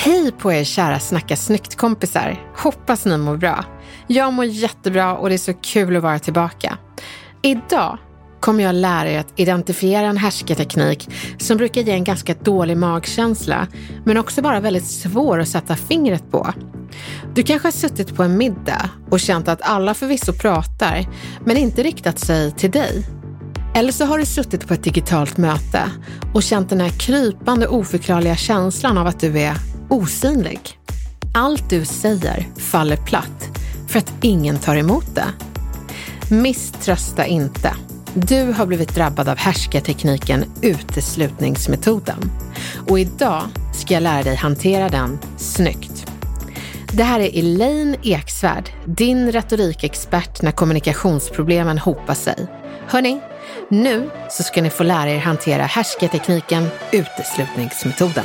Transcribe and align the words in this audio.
Hej 0.00 0.32
på 0.32 0.52
er 0.52 0.64
kära 0.64 0.98
Snacka 0.98 1.36
snyggt-kompisar. 1.36 2.40
Hoppas 2.56 3.04
ni 3.04 3.16
mår 3.16 3.36
bra. 3.36 3.64
Jag 4.06 4.32
mår 4.32 4.44
jättebra 4.44 5.16
och 5.16 5.28
det 5.28 5.34
är 5.34 5.38
så 5.38 5.54
kul 5.54 5.96
att 5.96 6.02
vara 6.02 6.18
tillbaka. 6.18 6.78
Idag 7.42 7.98
kommer 8.40 8.64
jag 8.64 8.74
lära 8.74 9.10
er 9.10 9.18
att 9.18 9.32
identifiera 9.40 10.06
en 10.06 10.16
härskarteknik 10.16 11.10
som 11.38 11.56
brukar 11.56 11.80
ge 11.80 11.92
en 11.92 12.04
ganska 12.04 12.34
dålig 12.34 12.76
magkänsla, 12.76 13.66
men 14.04 14.16
också 14.16 14.42
vara 14.42 14.60
väldigt 14.60 14.86
svår 14.86 15.38
att 15.38 15.48
sätta 15.48 15.76
fingret 15.76 16.30
på. 16.30 16.52
Du 17.34 17.42
kanske 17.42 17.66
har 17.66 17.72
suttit 17.72 18.16
på 18.16 18.22
en 18.22 18.38
middag 18.38 18.90
och 19.10 19.20
känt 19.20 19.48
att 19.48 19.62
alla 19.62 19.94
förvisso 19.94 20.32
pratar, 20.32 21.06
men 21.44 21.56
inte 21.56 21.82
riktat 21.82 22.18
sig 22.18 22.52
till 22.52 22.70
dig. 22.70 23.06
Eller 23.74 23.92
så 23.92 24.04
har 24.04 24.18
du 24.18 24.26
suttit 24.26 24.68
på 24.68 24.74
ett 24.74 24.84
digitalt 24.84 25.36
möte 25.36 25.82
och 26.34 26.42
känt 26.42 26.70
den 26.70 26.80
här 26.80 27.00
krypande 27.00 27.68
oförklarliga 27.68 28.36
känslan 28.36 28.98
av 28.98 29.06
att 29.06 29.20
du 29.20 29.38
är 29.38 29.54
osynlig. 29.88 30.60
Allt 31.34 31.70
du 31.70 31.84
säger 31.84 32.46
faller 32.56 32.96
platt 32.96 33.48
för 33.88 33.98
att 33.98 34.12
ingen 34.22 34.58
tar 34.58 34.76
emot 34.76 35.14
det. 35.14 35.28
Misströsta 36.30 37.26
inte. 37.26 37.74
Du 38.14 38.52
har 38.52 38.66
blivit 38.66 38.94
drabbad 38.94 39.28
av 39.28 39.38
härskartekniken 39.38 40.44
uteslutningsmetoden. 40.62 42.30
Och 42.88 42.98
idag 42.98 43.42
ska 43.74 43.94
jag 43.94 44.02
lära 44.02 44.22
dig 44.22 44.36
hantera 44.36 44.88
den 44.88 45.18
snyggt. 45.36 46.06
Det 46.92 47.02
här 47.02 47.20
är 47.20 47.38
Elaine 47.38 47.96
Eksvärd, 48.02 48.70
din 48.86 49.32
retorikexpert 49.32 50.42
när 50.42 50.52
kommunikationsproblemen 50.52 51.78
hopar 51.78 52.14
sig. 52.14 52.46
Hörni, 52.86 53.20
nu 53.68 54.10
så 54.30 54.42
ska 54.42 54.62
ni 54.62 54.70
få 54.70 54.82
lära 54.82 55.10
er 55.10 55.18
hantera 55.18 55.62
härskartekniken 55.62 56.68
uteslutningsmetoden. 56.92 58.24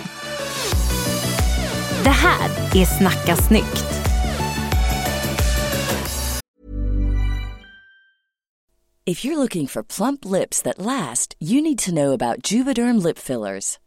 Är 2.75 2.85
Snacka 2.85 3.35
snyggt. 3.35 3.83
If 9.05 9.25
you're 9.25 9.37
looking 9.37 9.67
for 9.67 9.83
plump 9.83 10.25
lips 10.25 10.61
that 10.61 10.79
last, 10.79 11.35
you 11.39 11.61
need 11.61 11.79
to 11.79 11.93
know 11.93 12.13
about 12.13 12.41
Juvederm 12.51 13.03
lip 13.03 13.17
fillers. 13.17 13.79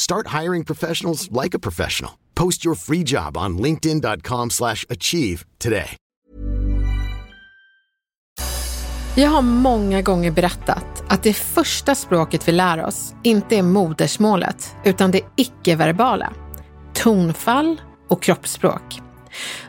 Start 0.00 0.40
hiring 0.40 0.64
professionals 0.64 1.30
like 1.44 1.56
a 1.56 1.58
professional. 1.58 2.12
Post 2.34 2.64
your 2.64 2.74
free 2.76 3.02
job 3.06 3.36
on 3.36 3.58
linkedin.com 3.58 4.50
slash 4.50 4.86
achieve 4.88 5.44
today. 5.58 5.96
Jag 9.16 9.30
har 9.30 9.42
många 9.42 10.02
gånger 10.02 10.30
berättat 10.30 11.02
att 11.08 11.22
det 11.22 11.34
första 11.34 11.94
språket 11.94 12.48
vi 12.48 12.52
lär 12.52 12.84
oss 12.84 13.14
inte 13.22 13.56
är 13.56 13.62
modersmålet, 13.62 14.76
utan 14.84 15.10
det 15.10 15.20
icke-verbala. 15.36 16.32
Tonfall 16.94 17.80
och 18.08 18.22
kroppsspråk. 18.22 19.00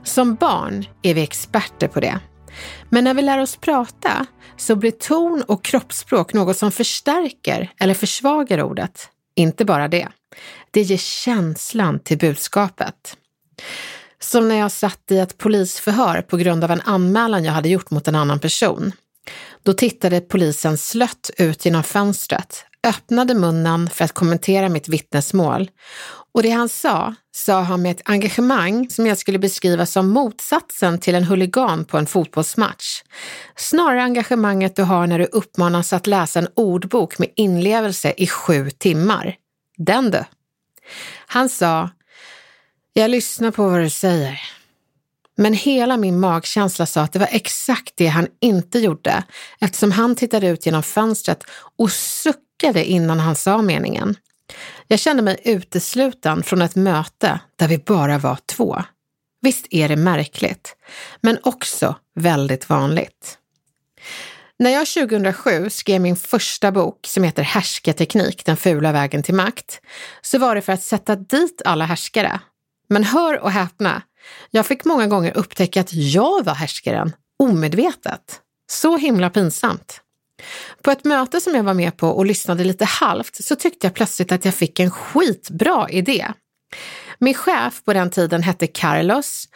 Som 0.03 0.35
barn 0.35 0.85
är 1.01 1.13
vi 1.13 1.21
experter 1.21 1.87
på 1.87 1.99
det. 1.99 2.19
Men 2.89 3.03
när 3.03 3.13
vi 3.13 3.21
lär 3.21 3.41
oss 3.41 3.55
prata 3.55 4.25
så 4.57 4.75
blir 4.75 4.91
ton 4.91 5.43
och 5.47 5.63
kroppsspråk 5.63 6.33
något 6.33 6.57
som 6.57 6.71
förstärker 6.71 7.71
eller 7.79 7.93
försvagar 7.93 8.63
ordet. 8.63 9.09
Inte 9.35 9.65
bara 9.65 9.87
det. 9.87 10.07
Det 10.71 10.81
ger 10.81 10.97
känslan 10.97 11.99
till 11.99 12.17
budskapet. 12.17 13.17
Som 14.19 14.47
när 14.47 14.55
jag 14.55 14.71
satt 14.71 15.11
i 15.11 15.17
ett 15.17 15.37
polisförhör 15.37 16.21
på 16.21 16.37
grund 16.37 16.63
av 16.63 16.71
en 16.71 16.81
anmälan 16.81 17.43
jag 17.43 17.53
hade 17.53 17.69
gjort 17.69 17.91
mot 17.91 18.07
en 18.07 18.15
annan 18.15 18.39
person. 18.39 18.91
Då 19.63 19.73
tittade 19.73 20.21
polisen 20.21 20.77
slött 20.77 21.29
ut 21.37 21.65
genom 21.65 21.83
fönstret, 21.83 22.65
öppnade 22.87 23.33
munnen 23.33 23.89
för 23.89 24.05
att 24.05 24.13
kommentera 24.13 24.69
mitt 24.69 24.87
vittnesmål 24.87 25.69
och 26.33 26.43
det 26.43 26.49
han 26.49 26.69
sa, 26.69 27.15
sa 27.31 27.61
han 27.61 27.81
med 27.81 27.91
ett 27.91 28.01
engagemang 28.05 28.89
som 28.89 29.07
jag 29.07 29.17
skulle 29.17 29.39
beskriva 29.39 29.85
som 29.85 30.09
motsatsen 30.09 30.99
till 30.99 31.15
en 31.15 31.23
huligan 31.23 31.85
på 31.85 31.97
en 31.97 32.05
fotbollsmatch. 32.05 33.03
Snarare 33.55 34.03
engagemanget 34.03 34.75
du 34.75 34.83
har 34.83 35.07
när 35.07 35.19
du 35.19 35.25
uppmanas 35.25 35.93
att 35.93 36.07
läsa 36.07 36.39
en 36.39 36.47
ordbok 36.55 37.19
med 37.19 37.29
inlevelse 37.35 38.13
i 38.17 38.27
sju 38.27 38.69
timmar. 38.69 39.35
Den 39.77 40.11
du. 40.11 40.23
Han 41.27 41.49
sa, 41.49 41.89
jag 42.93 43.11
lyssnar 43.11 43.51
på 43.51 43.69
vad 43.69 43.81
du 43.81 43.89
säger. 43.89 44.41
Men 45.37 45.53
hela 45.53 45.97
min 45.97 46.19
magkänsla 46.19 46.85
sa 46.85 47.01
att 47.01 47.13
det 47.13 47.19
var 47.19 47.29
exakt 47.31 47.93
det 47.95 48.07
han 48.07 48.27
inte 48.39 48.79
gjorde 48.79 49.23
eftersom 49.59 49.91
han 49.91 50.15
tittade 50.15 50.47
ut 50.47 50.65
genom 50.65 50.83
fönstret 50.83 51.43
och 51.77 51.91
suckade 51.91 52.85
innan 52.85 53.19
han 53.19 53.35
sa 53.35 53.61
meningen. 53.61 54.15
Jag 54.87 54.99
kände 54.99 55.23
mig 55.23 55.39
utesluten 55.43 56.43
från 56.43 56.61
ett 56.61 56.75
möte 56.75 57.39
där 57.55 57.67
vi 57.67 57.77
bara 57.77 58.17
var 58.17 58.37
två. 58.45 58.83
Visst 59.41 59.67
är 59.69 59.89
det 59.89 59.95
märkligt, 59.95 60.75
men 61.21 61.37
också 61.43 61.95
väldigt 62.15 62.69
vanligt. 62.69 63.37
När 64.61 64.71
jag 64.71 64.87
2007 64.87 65.69
skrev 65.69 66.01
min 66.01 66.15
första 66.15 66.71
bok 66.71 67.07
som 67.07 67.23
heter 67.23 67.43
Härskarteknik, 67.43 68.45
den 68.45 68.57
fula 68.57 68.91
vägen 68.91 69.23
till 69.23 69.35
makt, 69.35 69.81
så 70.21 70.37
var 70.37 70.55
det 70.55 70.61
för 70.61 70.73
att 70.73 70.83
sätta 70.83 71.15
dit 71.15 71.61
alla 71.65 71.85
härskare. 71.85 72.39
Men 72.89 73.03
hör 73.03 73.39
och 73.39 73.51
häpna, 73.51 74.01
jag 74.51 74.65
fick 74.65 74.85
många 74.85 75.07
gånger 75.07 75.37
upptäcka 75.37 75.81
att 75.81 75.93
jag 75.93 76.45
var 76.45 76.53
härskaren, 76.53 77.13
omedvetet. 77.39 78.39
Så 78.71 78.97
himla 78.97 79.29
pinsamt. 79.29 80.01
På 80.81 80.91
ett 80.91 81.05
möte 81.05 81.41
som 81.41 81.55
jag 81.55 81.63
var 81.63 81.73
med 81.73 81.97
på 81.97 82.07
och 82.07 82.25
lyssnade 82.25 82.63
lite 82.63 82.85
halvt 82.85 83.43
så 83.43 83.55
tyckte 83.55 83.87
jag 83.87 83.93
plötsligt 83.93 84.31
att 84.31 84.45
jag 84.45 84.53
fick 84.53 84.79
en 84.79 84.91
skitbra 84.91 85.89
idé. 85.89 86.27
Min 87.19 87.33
chef 87.33 87.83
på 87.83 87.93
den 87.93 88.09
tiden 88.09 88.43
hette 88.43 88.67
Carlos 88.67 89.47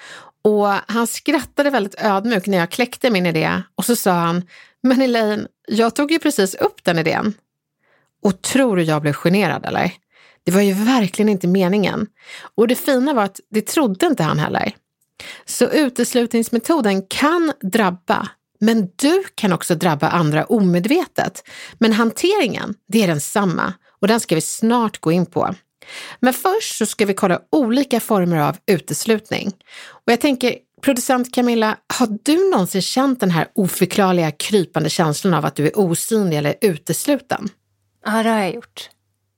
och 0.44 0.68
han 0.68 1.08
skrattade 1.08 1.70
väldigt 1.70 2.02
ödmjukt 2.02 2.48
när 2.48 2.58
jag 2.58 2.72
kläckte 2.72 3.10
min 3.10 3.26
idé 3.26 3.62
och 3.76 3.86
så 3.86 3.96
sa 3.96 4.12
han, 4.12 4.44
men 4.86 5.02
Elaine, 5.02 5.48
jag 5.68 5.96
tog 5.96 6.12
ju 6.12 6.20
precis 6.20 6.56
upp 6.56 6.84
den 6.84 7.00
idén. 7.00 7.34
Och 8.24 8.42
tror 8.42 8.76
du 8.76 8.84
jag 8.84 9.02
blev 9.02 9.14
generad 9.14 9.66
eller? 9.66 9.92
Det 10.44 10.52
var 10.52 10.62
ju 10.62 10.74
verkligen 10.74 11.30
inte 11.30 11.48
meningen. 11.48 12.08
Och 12.56 12.68
det 12.68 12.76
fina 12.76 13.14
var 13.14 13.24
att 13.24 13.40
det 13.50 13.68
trodde 13.68 14.06
inte 14.06 14.24
han 14.24 14.40
heller. 14.40 14.76
Så 15.46 15.66
uteslutningsmetoden 15.66 17.02
kan 17.08 17.52
drabba, 17.62 18.30
men 18.60 18.90
du 18.96 19.24
kan 19.36 19.54
också 19.54 19.76
drabba 19.76 20.10
andra 20.10 20.46
omedvetet. 20.46 21.44
Men 21.80 21.94
hanteringen, 21.94 22.76
det 22.88 23.04
är 23.04 23.08
densamma 23.08 23.74
och 24.02 24.08
den 24.08 24.20
ska 24.20 24.36
vi 24.36 24.42
snart 24.42 25.00
gå 25.02 25.12
in 25.12 25.26
på. 25.26 25.56
Men 26.20 26.34
först 26.34 26.78
så 26.78 26.86
ska 26.86 27.06
vi 27.06 27.14
kolla 27.14 27.42
olika 27.52 28.00
former 28.00 28.38
av 28.38 28.58
uteslutning. 28.66 29.52
Och 29.88 30.12
jag 30.12 30.22
tänker, 30.22 30.56
producent 30.82 31.34
Camilla, 31.34 31.78
har 32.00 32.18
du 32.24 32.52
någonsin 32.52 32.82
känt 32.82 33.20
den 33.20 33.32
här 33.32 33.48
oförklarliga 33.54 34.32
krypande 34.32 34.90
känslan 34.90 35.34
av 35.34 35.46
att 35.46 35.56
du 35.56 35.68
är 35.68 35.80
osynlig 35.80 36.38
eller 36.38 36.56
utesluten? 36.62 37.50
Ja, 38.06 38.24
det 38.24 38.30
har 38.30 38.40
jag 38.40 38.54
gjort. 38.54 38.90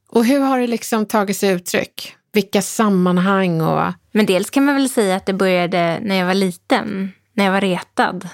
Och 0.10 0.26
hur 0.26 0.40
har 0.40 0.60
det 0.60 0.68
liksom 0.68 1.06
tagit 1.06 1.38
sig 1.38 1.50
uttryck? 1.50 2.16
Vilka 2.34 2.62
sammanhang 2.62 3.62
och... 3.62 3.94
Men 4.12 4.26
dels 4.26 4.50
kan 4.50 4.66
man 4.66 4.76
väl 4.76 4.90
säga 4.90 5.16
att 5.16 5.26
det 5.26 5.34
började 5.34 6.00
när 6.02 6.16
jag 6.16 6.26
var 6.26 6.34
liten, 6.34 7.12
när 7.34 7.46
jag 7.46 7.52
var 7.52 7.62
retad 7.62 8.30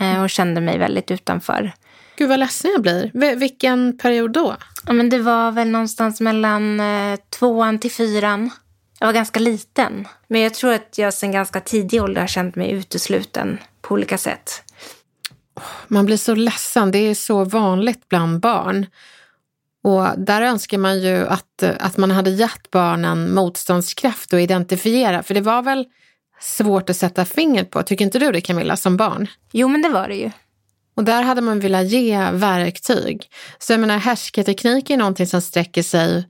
eh, 0.00 0.22
och 0.22 0.30
kände 0.30 0.60
mig 0.60 0.78
väldigt 0.78 1.10
utanför. 1.10 1.72
Gud 2.16 2.28
vad 2.28 2.40
ledsen 2.40 2.70
jag 2.70 2.82
blir. 2.82 3.36
vilken 3.36 3.98
period 3.98 4.32
då? 4.32 4.56
Ja, 4.86 4.92
men 4.92 5.08
det 5.08 5.18
var 5.18 5.50
väl 5.50 5.68
någonstans 5.68 6.20
mellan 6.20 6.80
eh, 6.80 7.18
tvåan 7.38 7.78
till 7.78 7.90
fyran. 7.90 8.50
Jag 9.04 9.08
var 9.08 9.14
ganska 9.14 9.40
liten. 9.40 10.08
Men 10.28 10.40
jag 10.40 10.54
tror 10.54 10.72
att 10.72 10.98
jag 10.98 11.14
sedan 11.14 11.32
ganska 11.32 11.60
tidig 11.60 12.02
ålder 12.02 12.20
har 12.20 12.28
känt 12.28 12.56
mig 12.56 12.70
utesluten 12.70 13.58
på 13.80 13.94
olika 13.94 14.18
sätt. 14.18 14.62
Man 15.88 16.06
blir 16.06 16.16
så 16.16 16.34
ledsen. 16.34 16.90
Det 16.90 16.98
är 16.98 17.14
så 17.14 17.44
vanligt 17.44 18.08
bland 18.08 18.40
barn. 18.40 18.86
Och 19.82 20.06
där 20.16 20.42
önskar 20.42 20.78
man 20.78 21.00
ju 21.00 21.26
att, 21.26 21.62
att 21.62 21.96
man 21.96 22.10
hade 22.10 22.30
gett 22.30 22.70
barnen 22.70 23.34
motståndskraft 23.34 24.32
och 24.32 24.40
identifiera. 24.40 25.22
För 25.22 25.34
det 25.34 25.40
var 25.40 25.62
väl 25.62 25.86
svårt 26.40 26.90
att 26.90 26.96
sätta 26.96 27.24
fingret 27.24 27.70
på, 27.70 27.82
tycker 27.82 28.04
inte 28.04 28.18
du 28.18 28.32
det 28.32 28.40
Camilla, 28.40 28.76
som 28.76 28.96
barn? 28.96 29.26
Jo, 29.52 29.68
men 29.68 29.82
det 29.82 29.88
var 29.88 30.08
det 30.08 30.16
ju. 30.16 30.30
Och 30.96 31.04
där 31.04 31.22
hade 31.22 31.40
man 31.40 31.60
velat 31.60 31.86
ge 31.86 32.30
verktyg. 32.32 33.30
Så 33.58 33.72
jag 33.72 33.80
menar, 33.80 33.98
härskarteknik 33.98 34.90
är 34.90 34.96
någonting 34.96 35.26
som 35.26 35.40
sträcker 35.40 35.82
sig 35.82 36.24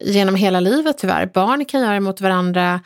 genom 0.00 0.34
hela 0.34 0.60
livet 0.60 0.98
tyvärr. 0.98 1.26
Barn 1.26 1.64
kan 1.64 1.80
göra 1.80 1.94
det 1.94 2.00
mot 2.00 2.20
varandra. 2.20 2.80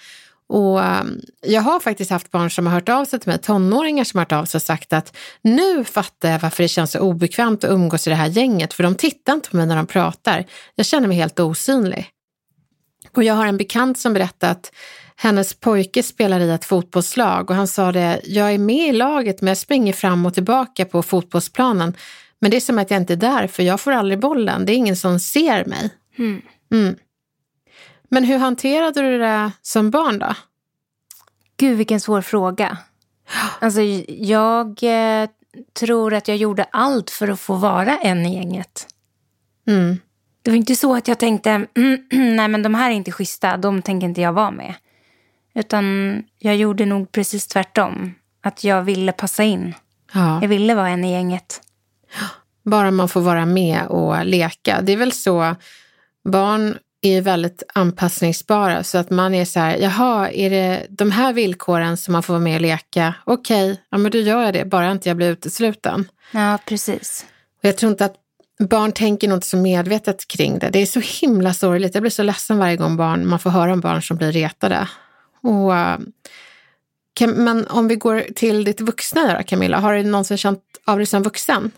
Och 0.46 0.78
um, 0.78 1.20
jag 1.40 1.62
har 1.62 1.80
faktiskt 1.80 2.10
haft 2.10 2.30
barn 2.30 2.50
som 2.50 2.66
har 2.66 2.74
hört 2.74 2.88
av 2.88 3.04
sig 3.04 3.20
till 3.20 3.28
mig, 3.28 3.38
tonåringar 3.38 4.04
som 4.04 4.18
har 4.18 4.24
hört 4.24 4.32
av 4.32 4.44
sig 4.44 4.58
och 4.58 4.62
sagt 4.62 4.92
att 4.92 5.16
nu 5.42 5.84
fattar 5.84 6.30
jag 6.30 6.38
varför 6.38 6.62
det 6.62 6.68
känns 6.68 6.90
så 6.92 6.98
obekvämt 6.98 7.64
att 7.64 7.70
umgås 7.70 8.06
i 8.06 8.10
det 8.10 8.16
här 8.16 8.26
gänget, 8.26 8.74
för 8.74 8.82
de 8.82 8.94
tittar 8.94 9.32
inte 9.32 9.50
på 9.50 9.56
mig 9.56 9.66
när 9.66 9.76
de 9.76 9.86
pratar. 9.86 10.44
Jag 10.74 10.86
känner 10.86 11.08
mig 11.08 11.16
helt 11.16 11.40
osynlig. 11.40 12.06
Och 13.16 13.24
jag 13.24 13.34
har 13.34 13.46
en 13.46 13.56
bekant 13.56 13.98
som 13.98 14.12
berättat 14.12 14.50
att 14.50 14.72
hennes 15.16 15.54
pojke 15.54 16.02
spelar 16.02 16.40
i 16.40 16.50
ett 16.50 16.64
fotbollslag 16.64 17.50
och 17.50 17.56
han 17.56 17.68
sa 17.68 17.92
det, 17.92 18.20
jag 18.24 18.52
är 18.52 18.58
med 18.58 18.88
i 18.88 18.92
laget 18.92 19.40
men 19.40 19.48
jag 19.48 19.58
springer 19.58 19.92
fram 19.92 20.26
och 20.26 20.34
tillbaka 20.34 20.84
på 20.84 21.02
fotbollsplanen. 21.02 21.94
Men 22.38 22.50
det 22.50 22.56
är 22.56 22.60
som 22.60 22.78
att 22.78 22.90
jag 22.90 23.00
inte 23.00 23.12
är 23.12 23.16
där 23.16 23.46
för 23.46 23.62
jag 23.62 23.80
får 23.80 23.92
aldrig 23.92 24.20
bollen, 24.20 24.66
det 24.66 24.72
är 24.72 24.76
ingen 24.76 24.96
som 24.96 25.18
ser 25.18 25.64
mig. 25.64 25.90
Mm. 26.18 26.42
Mm. 26.70 26.96
Men 28.08 28.24
hur 28.24 28.38
hanterade 28.38 29.02
du 29.02 29.18
det 29.18 29.52
som 29.62 29.90
barn 29.90 30.18
då? 30.18 30.34
Gud 31.56 31.78
vilken 31.78 32.00
svår 32.00 32.20
fråga. 32.20 32.78
Alltså 33.60 33.80
jag 34.08 34.82
eh, 34.82 35.28
tror 35.72 36.14
att 36.14 36.28
jag 36.28 36.36
gjorde 36.36 36.64
allt 36.64 37.10
för 37.10 37.28
att 37.28 37.40
få 37.40 37.54
vara 37.54 37.98
en 37.98 38.26
i 38.26 38.34
gänget. 38.34 38.86
Mm. 39.66 39.98
Det 40.42 40.50
var 40.50 40.56
inte 40.56 40.76
så 40.76 40.96
att 40.96 41.08
jag 41.08 41.18
tänkte, 41.18 41.50
mm, 41.50 42.06
nej 42.36 42.48
men 42.48 42.62
de 42.62 42.74
här 42.74 42.90
är 42.90 42.94
inte 42.94 43.12
schyssta, 43.12 43.56
de 43.56 43.82
tänker 43.82 44.06
inte 44.06 44.20
jag 44.20 44.32
vara 44.32 44.50
med. 44.50 44.74
Utan 45.54 46.14
jag 46.38 46.56
gjorde 46.56 46.84
nog 46.84 47.12
precis 47.12 47.46
tvärtom. 47.46 48.14
Att 48.42 48.64
jag 48.64 48.82
ville 48.82 49.12
passa 49.12 49.42
in. 49.42 49.74
Ja. 50.12 50.38
Jag 50.42 50.48
ville 50.48 50.74
vara 50.74 50.88
en 50.88 51.04
i 51.04 51.12
gänget. 51.12 51.60
Bara 52.62 52.90
man 52.90 53.08
får 53.08 53.20
vara 53.20 53.46
med 53.46 53.86
och 53.86 54.24
leka. 54.24 54.80
Det 54.80 54.92
är 54.92 54.96
väl 54.96 55.12
så, 55.12 55.56
barn 56.28 56.78
är 57.02 57.20
väldigt 57.20 57.62
anpassningsbara 57.74 58.84
så 58.84 58.98
att 58.98 59.10
man 59.10 59.34
är 59.34 59.44
så 59.44 59.60
här, 59.60 59.76
jaha, 59.76 60.30
är 60.30 60.50
det 60.50 60.86
de 60.90 61.10
här 61.10 61.32
villkoren 61.32 61.96
som 61.96 62.12
man 62.12 62.22
får 62.22 62.32
vara 62.32 62.42
med 62.42 62.54
och 62.54 62.60
leka? 62.60 63.14
Okej, 63.24 63.72
okay, 63.72 63.82
ja 63.90 63.98
men 63.98 64.10
då 64.10 64.18
gör 64.18 64.42
jag 64.42 64.54
det, 64.54 64.64
bara 64.64 64.90
inte 64.90 65.08
jag 65.08 65.16
blir 65.16 65.30
utesluten. 65.30 66.08
Ja, 66.32 66.58
precis. 66.66 67.26
Och 67.62 67.68
jag 67.68 67.76
tror 67.76 67.92
inte 67.92 68.04
att 68.04 68.14
barn 68.58 68.92
tänker 68.92 69.28
nog 69.28 69.36
inte 69.36 69.46
så 69.46 69.56
medvetet 69.56 70.28
kring 70.28 70.58
det. 70.58 70.70
Det 70.70 70.78
är 70.78 70.86
så 70.86 71.00
himla 71.00 71.54
sorgligt. 71.54 71.94
Jag 71.94 72.02
blir 72.02 72.10
så 72.10 72.22
ledsen 72.22 72.58
varje 72.58 72.76
gång 72.76 72.96
barn, 72.96 73.28
man 73.28 73.38
får 73.38 73.50
höra 73.50 73.72
om 73.72 73.80
barn 73.80 74.02
som 74.02 74.16
blir 74.16 74.32
retade. 74.32 74.88
Och, 75.42 75.72
men 77.28 77.66
om 77.66 77.88
vi 77.88 77.96
går 77.96 78.26
till 78.34 78.64
ditt 78.64 78.80
vuxna 78.80 79.36
då, 79.36 79.44
Camilla, 79.44 79.78
har 79.78 79.94
du 79.94 80.02
någonsin 80.02 80.36
känt 80.36 80.62
av 80.84 80.96
dig 80.96 81.06
som 81.06 81.22
vuxen? 81.22 81.70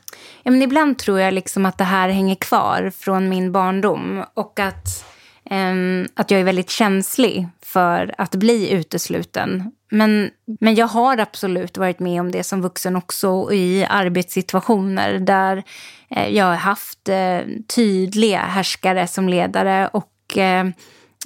Ja, 0.43 0.51
men 0.51 0.63
ibland 0.63 0.99
tror 0.99 1.21
jag 1.21 1.35
liksom 1.35 1.67
att 1.67 1.79
det 1.79 1.85
här 1.85 2.09
hänger 2.09 2.35
kvar 2.35 2.93
från 2.99 3.29
min 3.29 3.53
barndom 3.53 4.25
och 4.35 4.61
att, 4.61 5.05
um, 5.51 6.09
att 6.15 6.31
jag 6.31 6.41
är 6.41 6.45
väldigt 6.45 6.71
känslig 6.71 7.49
för 7.63 8.15
att 8.19 8.35
bli 8.35 8.71
utesluten. 8.71 9.73
Men, 9.91 10.31
men 10.61 10.75
jag 10.75 10.87
har 10.87 11.19
absolut 11.19 11.79
varit 11.79 11.99
med 11.99 12.21
om 12.21 12.33
det 12.33 12.45
som 12.45 12.63
vuxen 12.63 12.97
också 12.97 13.53
i 13.53 13.87
arbetssituationer 13.89 15.19
där 15.19 15.63
eh, 16.11 16.29
jag 16.29 16.45
har 16.45 16.55
haft 16.55 17.09
eh, 17.09 17.41
tydliga 17.75 18.41
härskare 18.41 19.07
som 19.07 19.29
ledare 19.29 19.89
och 19.93 20.39
eh, 20.39 20.67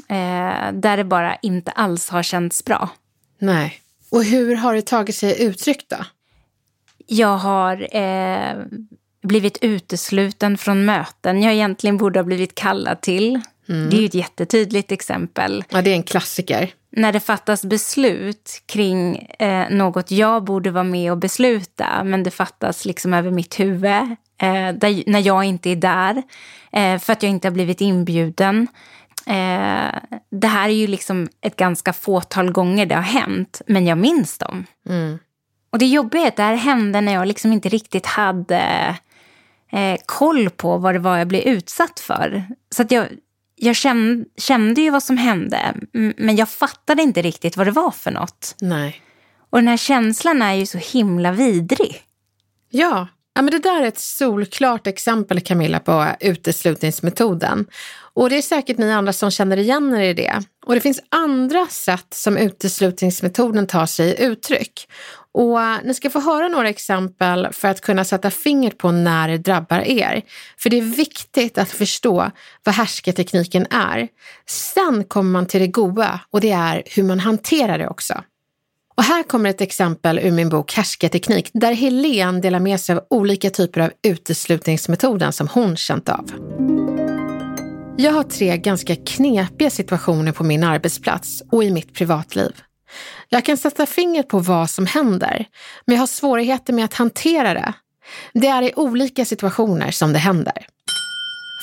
eh, 0.08 0.72
där 0.72 0.96
det 0.96 1.04
bara 1.04 1.36
inte 1.36 1.70
alls 1.70 2.08
har 2.08 2.22
känts 2.22 2.64
bra. 2.64 2.88
Nej. 3.38 3.80
Och 4.16 4.24
hur 4.24 4.54
har 4.54 4.74
det 4.74 4.82
tagit 4.82 5.16
sig 5.16 5.42
uttryck 5.42 5.88
då? 5.88 5.96
Jag 7.06 7.36
har 7.36 7.96
eh, 7.96 8.56
blivit 9.22 9.58
utesluten 9.60 10.58
från 10.58 10.84
möten 10.84 11.42
jag 11.42 11.54
egentligen 11.54 11.96
borde 11.96 12.18
ha 12.18 12.24
blivit 12.24 12.54
kallad 12.54 13.00
till. 13.00 13.40
Mm. 13.68 13.90
Det 13.90 13.96
är 13.96 14.00
ju 14.00 14.06
ett 14.06 14.14
jättetydligt 14.14 14.92
exempel. 14.92 15.64
Ja, 15.68 15.82
det 15.82 15.90
är 15.90 15.94
en 15.94 16.02
klassiker. 16.02 16.70
När 16.90 17.12
det 17.12 17.20
fattas 17.20 17.64
beslut 17.64 18.62
kring 18.66 19.16
eh, 19.38 19.70
något 19.70 20.10
jag 20.10 20.44
borde 20.44 20.70
vara 20.70 20.84
med 20.84 21.12
och 21.12 21.18
besluta, 21.18 22.04
men 22.04 22.22
det 22.22 22.30
fattas 22.30 22.84
liksom 22.84 23.14
över 23.14 23.30
mitt 23.30 23.60
huvud, 23.60 24.16
eh, 24.40 24.72
där, 24.74 25.10
när 25.10 25.26
jag 25.26 25.44
inte 25.44 25.70
är 25.70 25.76
där, 25.76 26.22
eh, 26.72 26.98
för 26.98 27.12
att 27.12 27.22
jag 27.22 27.30
inte 27.30 27.48
har 27.48 27.52
blivit 27.52 27.80
inbjuden. 27.80 28.68
Eh, 29.26 30.18
det 30.30 30.46
här 30.46 30.68
är 30.68 30.74
ju 30.74 30.86
liksom 30.86 31.28
ett 31.40 31.56
ganska 31.56 31.92
fåtal 31.92 32.52
gånger 32.52 32.86
det 32.86 32.94
har 32.94 33.02
hänt, 33.02 33.62
men 33.66 33.86
jag 33.86 33.98
minns 33.98 34.38
dem. 34.38 34.64
Mm. 34.88 35.18
Och 35.70 35.78
det 35.78 35.86
jobbiga 35.86 36.22
är 36.22 36.28
att 36.28 36.36
det 36.36 36.42
här 36.42 36.54
hände 36.54 37.00
när 37.00 37.12
jag 37.12 37.28
liksom 37.28 37.52
inte 37.52 37.68
riktigt 37.68 38.06
hade 38.06 38.96
eh, 39.72 39.96
koll 40.06 40.50
på 40.50 40.78
vad 40.78 40.94
det 40.94 40.98
var 40.98 41.18
jag 41.18 41.28
blev 41.28 41.42
utsatt 41.42 42.00
för. 42.00 42.44
Så 42.70 42.82
att 42.82 42.90
jag, 42.90 43.06
jag 43.56 43.76
kände, 43.76 44.24
kände 44.36 44.80
ju 44.80 44.90
vad 44.90 45.02
som 45.02 45.16
hände, 45.16 45.74
men 46.16 46.36
jag 46.36 46.48
fattade 46.48 47.02
inte 47.02 47.22
riktigt 47.22 47.56
vad 47.56 47.66
det 47.66 47.70
var 47.70 47.90
för 47.90 48.10
något. 48.10 48.54
Nej. 48.60 49.02
Och 49.50 49.58
den 49.58 49.68
här 49.68 49.76
känslan 49.76 50.42
är 50.42 50.54
ju 50.54 50.66
så 50.66 50.78
himla 50.78 51.32
vidrig. 51.32 52.02
Ja, 52.70 53.06
Ja, 53.36 53.42
men 53.42 53.50
det 53.50 53.58
där 53.58 53.82
är 53.82 53.86
ett 53.86 53.98
solklart 53.98 54.86
exempel 54.86 55.40
Camilla 55.40 55.80
på 55.80 56.06
uteslutningsmetoden. 56.20 57.66
Och 58.14 58.30
det 58.30 58.36
är 58.36 58.42
säkert 58.42 58.78
ni 58.78 58.92
andra 58.92 59.12
som 59.12 59.30
känner 59.30 59.56
igen 59.56 59.94
er 59.94 60.00
i 60.00 60.14
det. 60.14 60.42
Och 60.66 60.74
det 60.74 60.80
finns 60.80 61.00
andra 61.08 61.66
sätt 61.66 62.06
som 62.14 62.36
uteslutningsmetoden 62.36 63.66
tar 63.66 63.86
sig 63.86 64.08
i 64.08 64.24
uttryck. 64.24 64.88
Och 65.32 65.58
ni 65.84 65.94
ska 65.94 66.10
få 66.10 66.20
höra 66.20 66.48
några 66.48 66.68
exempel 66.68 67.48
för 67.52 67.68
att 67.68 67.80
kunna 67.80 68.04
sätta 68.04 68.30
fingret 68.30 68.78
på 68.78 68.90
när 68.90 69.28
det 69.28 69.38
drabbar 69.38 69.80
er. 69.80 70.22
För 70.58 70.70
det 70.70 70.78
är 70.78 70.96
viktigt 70.96 71.58
att 71.58 71.70
förstå 71.70 72.30
vad 72.64 72.74
härskartekniken 72.74 73.66
är. 73.70 74.08
Sen 74.48 75.04
kommer 75.04 75.30
man 75.30 75.46
till 75.46 75.60
det 75.60 75.66
goda 75.66 76.20
och 76.30 76.40
det 76.40 76.50
är 76.50 76.82
hur 76.86 77.02
man 77.02 77.20
hanterar 77.20 77.78
det 77.78 77.88
också. 77.88 78.22
Och 78.96 79.04
här 79.04 79.22
kommer 79.22 79.50
ett 79.50 79.60
exempel 79.60 80.18
ur 80.18 80.30
min 80.30 80.48
bok 80.48 80.72
Härskarteknik 80.72 81.50
där 81.52 81.72
Helene 81.72 82.40
delar 82.40 82.60
med 82.60 82.80
sig 82.80 82.96
av 82.96 83.04
olika 83.10 83.50
typer 83.50 83.80
av 83.80 83.90
uteslutningsmetoden 84.02 85.32
som 85.32 85.48
hon 85.48 85.76
känt 85.76 86.08
av. 86.08 86.30
Jag 87.98 88.12
har 88.12 88.22
tre 88.22 88.56
ganska 88.56 88.96
knepiga 88.96 89.70
situationer 89.70 90.32
på 90.32 90.44
min 90.44 90.64
arbetsplats 90.64 91.42
och 91.50 91.64
i 91.64 91.70
mitt 91.70 91.94
privatliv. 91.94 92.52
Jag 93.28 93.44
kan 93.44 93.56
sätta 93.56 93.86
fingret 93.86 94.28
på 94.28 94.38
vad 94.38 94.70
som 94.70 94.86
händer, 94.86 95.46
men 95.84 95.94
jag 95.94 96.02
har 96.02 96.06
svårigheter 96.06 96.72
med 96.72 96.84
att 96.84 96.94
hantera 96.94 97.54
det. 97.54 97.72
Det 98.32 98.46
är 98.46 98.62
i 98.62 98.72
olika 98.76 99.24
situationer 99.24 99.90
som 99.90 100.12
det 100.12 100.18
händer. 100.18 100.66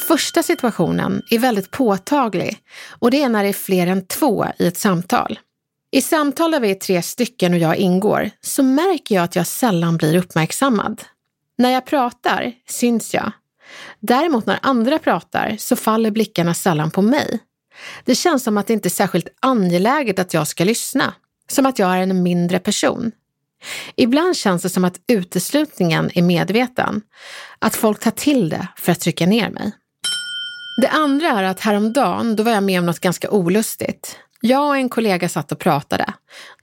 Första 0.07 0.43
situationen 0.43 1.21
är 1.31 1.39
väldigt 1.39 1.71
påtaglig 1.71 2.57
och 2.99 3.11
det 3.11 3.21
är 3.21 3.29
när 3.29 3.43
det 3.43 3.49
är 3.49 3.53
fler 3.53 3.87
än 3.87 4.05
två 4.07 4.45
i 4.59 4.67
ett 4.67 4.77
samtal. 4.77 5.39
I 5.93 6.01
samtal 6.01 6.51
där 6.51 6.59
vi 6.59 6.71
är 6.71 6.75
tre 6.75 7.01
stycken 7.01 7.53
och 7.53 7.59
jag 7.59 7.77
ingår 7.77 8.29
så 8.41 8.63
märker 8.63 9.15
jag 9.15 9.23
att 9.23 9.35
jag 9.35 9.47
sällan 9.47 9.97
blir 9.97 10.17
uppmärksammad. 10.17 11.01
När 11.57 11.69
jag 11.69 11.85
pratar 11.85 12.53
syns 12.69 13.13
jag. 13.13 13.31
Däremot 13.99 14.45
när 14.45 14.59
andra 14.61 14.99
pratar 14.99 15.55
så 15.59 15.75
faller 15.75 16.11
blickarna 16.11 16.53
sällan 16.53 16.91
på 16.91 17.01
mig. 17.01 17.39
Det 18.05 18.15
känns 18.15 18.43
som 18.43 18.57
att 18.57 18.67
det 18.67 18.73
inte 18.73 18.87
är 18.87 18.89
särskilt 18.89 19.27
angeläget 19.39 20.19
att 20.19 20.33
jag 20.33 20.47
ska 20.47 20.63
lyssna. 20.63 21.13
Som 21.47 21.65
att 21.65 21.79
jag 21.79 21.97
är 21.97 22.01
en 22.01 22.23
mindre 22.23 22.59
person. 22.59 23.11
Ibland 23.95 24.37
känns 24.37 24.61
det 24.61 24.69
som 24.69 24.85
att 24.85 24.99
uteslutningen 25.07 26.11
är 26.13 26.21
medveten. 26.21 27.01
Att 27.59 27.75
folk 27.75 27.99
tar 27.99 28.11
till 28.11 28.49
det 28.49 28.67
för 28.77 28.91
att 28.91 28.99
trycka 28.99 29.25
ner 29.25 29.49
mig. 29.49 29.71
Det 30.81 30.89
andra 30.89 31.27
är 31.27 31.43
att 31.43 31.59
häromdagen, 31.59 32.35
då 32.35 32.43
var 32.43 32.51
jag 32.51 32.63
med 32.63 32.79
om 32.79 32.85
något 32.85 32.99
ganska 32.99 33.29
olustigt. 33.29 34.17
Jag 34.45 34.67
och 34.67 34.77
en 34.77 34.89
kollega 34.89 35.29
satt 35.29 35.51
och 35.51 35.59
pratade. 35.59 36.13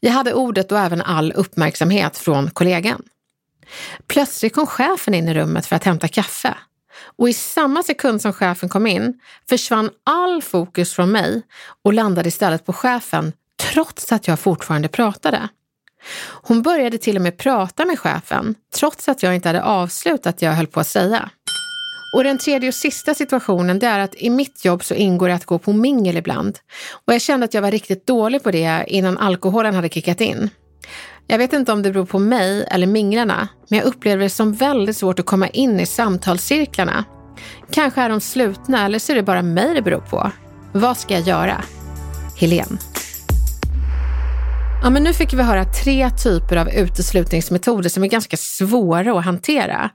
Jag 0.01 0.13
hade 0.13 0.35
ordet 0.35 0.73
och 0.73 0.79
även 0.79 1.03
all 1.03 1.33
uppmärksamhet 1.33 2.19
från 2.19 2.51
kollegan. 2.51 3.03
Plötsligt 4.07 4.55
kom 4.55 4.67
chefen 4.67 5.15
in 5.15 5.29
i 5.29 5.35
rummet 5.35 5.67
för 5.67 5.77
att 5.77 5.85
hämta 5.85 6.09
kaffe. 6.09 6.55
Och 7.17 7.29
i 7.29 7.33
samma 7.33 7.83
sekund 7.83 8.23
som 8.23 8.33
chefen 8.33 8.69
kom 8.69 8.87
in 8.87 9.21
försvann 9.49 9.91
all 10.05 10.43
fokus 10.43 10.95
från 10.95 11.13
mig 11.13 11.43
och 11.85 11.93
landade 11.93 12.29
istället 12.29 12.67
på 12.67 12.73
chefen 12.73 13.33
trots 13.73 14.13
att 14.13 14.29
jag 14.29 14.41
fortfarande 14.41 14.89
pratade. 14.89 15.49
Hon 16.43 16.63
började 16.63 16.99
till 16.99 17.17
och 17.17 17.23
med 17.23 17.39
prata 17.39 17.85
med 17.85 17.99
chefen 17.99 18.55
trots 18.75 19.09
att 19.09 19.23
jag 19.23 19.35
inte 19.35 19.49
hade 19.49 19.63
avslutat 19.63 20.39
det 20.39 20.47
jag 20.47 20.53
höll 20.53 20.67
på 20.67 20.81
att 20.81 20.87
säga. 20.87 21.31
Och 22.13 22.25
den 22.25 22.39
tredje 22.39 22.69
och 22.69 22.75
sista 22.75 23.15
situationen 23.15 23.79
det 23.79 23.87
är 23.87 23.99
att 23.99 24.15
i 24.15 24.31
mitt 24.31 24.65
jobb 24.65 24.85
så 24.85 24.95
ingår 24.95 25.29
det 25.29 25.35
att 25.35 25.45
gå 25.45 25.59
på 25.59 25.73
mingel 25.73 26.17
ibland. 26.17 26.59
Och 27.07 27.15
jag 27.15 27.21
kände 27.21 27.45
att 27.45 27.55
jag 27.55 27.63
var 27.63 27.71
riktigt 27.71 28.07
dålig 28.07 28.43
på 28.43 28.51
det 28.51 28.85
innan 28.87 29.19
alkoholen 29.19 29.75
hade 29.75 29.89
kickat 29.89 30.21
in. 30.21 30.51
Jag 31.27 31.39
vet 31.39 31.53
inte 31.53 31.73
om 31.73 31.83
det 31.83 31.91
beror 31.91 32.07
på 32.07 32.19
mig 32.19 32.65
eller 32.71 32.87
minglarna, 32.87 33.49
men 33.69 33.79
jag 33.79 33.87
upplever 33.87 34.23
det 34.23 34.31
som 34.31 34.53
väldigt 34.53 34.97
svårt 34.97 35.19
att 35.19 35.27
komma 35.27 35.49
in 35.49 35.81
i 35.81 35.87
samtalscirklarna. 35.87 37.05
Kanske 37.71 38.01
är 38.01 38.09
de 38.09 38.21
slutna 38.21 38.85
eller 38.85 38.99
så 38.99 39.13
är 39.13 39.17
det 39.17 39.23
bara 39.23 39.43
mig 39.43 39.75
det 39.75 39.83
beror 39.83 40.01
på. 40.01 40.31
Vad 40.73 40.97
ska 40.97 41.15
jag 41.15 41.23
göra? 41.23 41.65
Helene. 42.37 42.79
Ja, 44.83 44.91
men 44.91 45.03
nu 45.03 45.13
fick 45.13 45.33
vi 45.33 45.43
höra 45.43 45.65
tre 45.65 46.11
typer 46.11 46.57
av 46.57 46.69
uteslutningsmetoder 46.69 47.89
som 47.89 48.05
är 48.05 48.09
ganska 48.09 48.37
svåra 48.37 49.19
att 49.19 49.25
hantera. 49.25 49.91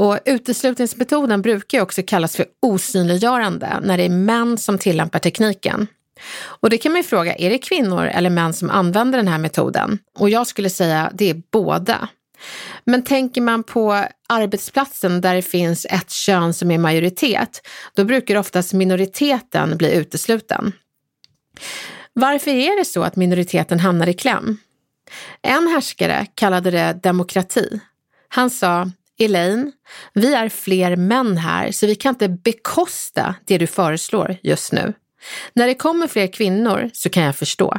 Och 0.00 0.18
uteslutningsmetoden 0.24 1.42
brukar 1.42 1.80
också 1.80 2.02
kallas 2.06 2.36
för 2.36 2.46
osynliggörande 2.62 3.80
när 3.82 3.98
det 3.98 4.04
är 4.04 4.08
män 4.08 4.58
som 4.58 4.78
tillämpar 4.78 5.18
tekniken. 5.18 5.86
Och 6.42 6.70
det 6.70 6.78
kan 6.78 6.92
man 6.92 7.00
ju 7.00 7.06
fråga, 7.08 7.34
är 7.34 7.50
det 7.50 7.58
kvinnor 7.58 8.04
eller 8.04 8.30
män 8.30 8.52
som 8.52 8.70
använder 8.70 9.18
den 9.18 9.28
här 9.28 9.38
metoden? 9.38 9.98
Och 10.18 10.30
jag 10.30 10.46
skulle 10.46 10.70
säga 10.70 11.10
det 11.14 11.30
är 11.30 11.42
båda. 11.52 12.08
Men 12.84 13.04
tänker 13.04 13.40
man 13.40 13.62
på 13.62 14.04
arbetsplatsen 14.28 15.20
där 15.20 15.34
det 15.34 15.42
finns 15.42 15.86
ett 15.90 16.10
kön 16.10 16.54
som 16.54 16.70
är 16.70 16.78
majoritet, 16.78 17.66
då 17.94 18.04
brukar 18.04 18.36
oftast 18.36 18.72
minoriteten 18.72 19.76
bli 19.76 19.94
utesluten. 19.94 20.72
Varför 22.12 22.50
är 22.50 22.78
det 22.78 22.84
så 22.84 23.02
att 23.02 23.16
minoriteten 23.16 23.80
hamnar 23.80 24.06
i 24.06 24.14
kläm? 24.14 24.56
En 25.42 25.68
härskare 25.68 26.26
kallade 26.34 26.70
det 26.70 26.98
demokrati. 27.02 27.80
Han 28.28 28.50
sa, 28.50 28.90
Elaine, 29.20 29.72
vi 30.14 30.34
är 30.34 30.48
fler 30.48 30.96
män 30.96 31.36
här 31.36 31.72
så 31.72 31.86
vi 31.86 31.94
kan 31.94 32.14
inte 32.14 32.28
bekosta 32.28 33.34
det 33.46 33.58
du 33.58 33.66
föreslår 33.66 34.36
just 34.42 34.72
nu. 34.72 34.92
När 35.52 35.66
det 35.66 35.74
kommer 35.74 36.06
fler 36.06 36.26
kvinnor 36.26 36.90
så 36.92 37.10
kan 37.10 37.22
jag 37.22 37.36
förstå. 37.36 37.78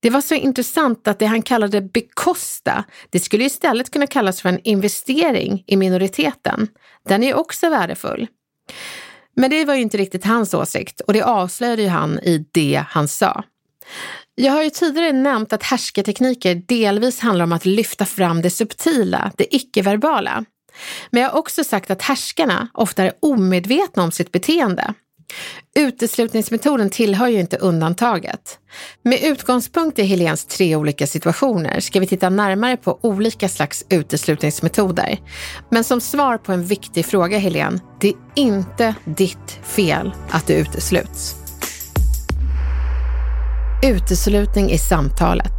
Det 0.00 0.10
var 0.10 0.20
så 0.20 0.34
intressant 0.34 1.08
att 1.08 1.18
det 1.18 1.26
han 1.26 1.42
kallade 1.42 1.80
bekosta, 1.80 2.84
det 3.10 3.20
skulle 3.20 3.44
istället 3.44 3.90
kunna 3.90 4.06
kallas 4.06 4.40
för 4.40 4.48
en 4.48 4.60
investering 4.64 5.64
i 5.66 5.76
minoriteten. 5.76 6.68
Den 7.08 7.22
är 7.22 7.34
också 7.34 7.70
värdefull. 7.70 8.26
Men 9.36 9.50
det 9.50 9.64
var 9.64 9.74
ju 9.74 9.80
inte 9.80 9.96
riktigt 9.96 10.24
hans 10.24 10.54
åsikt 10.54 11.00
och 11.00 11.12
det 11.12 11.22
avslöjade 11.22 11.82
ju 11.82 11.88
han 11.88 12.18
i 12.18 12.46
det 12.52 12.84
han 12.88 13.08
sa. 13.08 13.44
Jag 14.34 14.52
har 14.52 14.62
ju 14.62 14.70
tidigare 14.70 15.12
nämnt 15.12 15.52
att 15.52 15.62
härskartekniker 15.62 16.54
delvis 16.54 17.20
handlar 17.20 17.44
om 17.44 17.52
att 17.52 17.66
lyfta 17.66 18.04
fram 18.04 18.42
det 18.42 18.50
subtila, 18.50 19.32
det 19.36 19.56
icke-verbala. 19.56 20.44
Men 21.10 21.22
jag 21.22 21.30
har 21.30 21.38
också 21.38 21.64
sagt 21.64 21.90
att 21.90 22.02
härskarna 22.02 22.68
ofta 22.74 23.02
är 23.02 23.12
omedvetna 23.20 24.02
om 24.02 24.12
sitt 24.12 24.32
beteende. 24.32 24.94
Uteslutningsmetoden 25.74 26.90
tillhör 26.90 27.28
ju 27.28 27.40
inte 27.40 27.56
undantaget. 27.56 28.58
Med 29.02 29.22
utgångspunkt 29.22 29.98
i 29.98 30.02
Helens 30.02 30.44
tre 30.44 30.76
olika 30.76 31.06
situationer 31.06 31.80
ska 31.80 32.00
vi 32.00 32.06
titta 32.06 32.30
närmare 32.30 32.76
på 32.76 32.98
olika 33.02 33.48
slags 33.48 33.84
uteslutningsmetoder. 33.88 35.18
Men 35.70 35.84
som 35.84 36.00
svar 36.00 36.38
på 36.38 36.52
en 36.52 36.64
viktig 36.64 37.06
fråga 37.06 37.38
Helen, 37.38 37.80
det 38.00 38.08
är 38.08 38.14
inte 38.34 38.94
ditt 39.04 39.58
fel 39.62 40.12
att 40.30 40.46
du 40.46 40.52
utesluts. 40.54 41.41
Uteslutning 43.84 44.70
i 44.70 44.78
samtalet. 44.78 45.52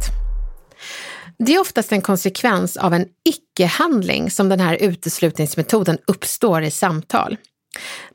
Det 1.38 1.54
är 1.54 1.60
oftast 1.60 1.92
en 1.92 2.02
konsekvens 2.02 2.76
av 2.76 2.94
en 2.94 3.06
icke-handling 3.24 4.30
som 4.30 4.48
den 4.48 4.60
här 4.60 4.76
uteslutningsmetoden 4.80 5.98
uppstår 6.06 6.62
i 6.62 6.70
samtal. 6.70 7.36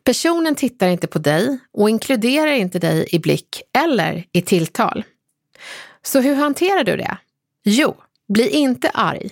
Personen 0.03 0.55
tittar 0.55 0.87
inte 0.87 1.07
på 1.07 1.19
dig 1.19 1.59
och 1.73 1.89
inkluderar 1.89 2.51
inte 2.51 2.79
dig 2.79 3.07
i 3.11 3.19
blick 3.19 3.61
eller 3.77 4.25
i 4.31 4.41
tilltal. 4.41 5.03
Så 6.01 6.19
hur 6.19 6.35
hanterar 6.35 6.83
du 6.83 6.97
det? 6.97 7.17
Jo, 7.63 7.95
bli 8.33 8.49
inte 8.49 8.89
arg. 8.89 9.29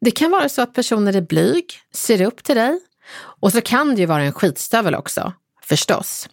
Det 0.00 0.10
kan 0.10 0.30
vara 0.30 0.48
så 0.48 0.62
att 0.62 0.74
personen 0.74 1.14
är 1.14 1.20
blyg, 1.20 1.64
ser 1.94 2.22
upp 2.22 2.44
till 2.44 2.56
dig 2.56 2.80
och 3.14 3.52
så 3.52 3.60
kan 3.60 3.94
det 3.94 4.00
ju 4.00 4.06
vara 4.06 4.22
en 4.22 4.32
skitstövel 4.32 4.94
också, 4.94 5.32
förstås. 5.62 6.28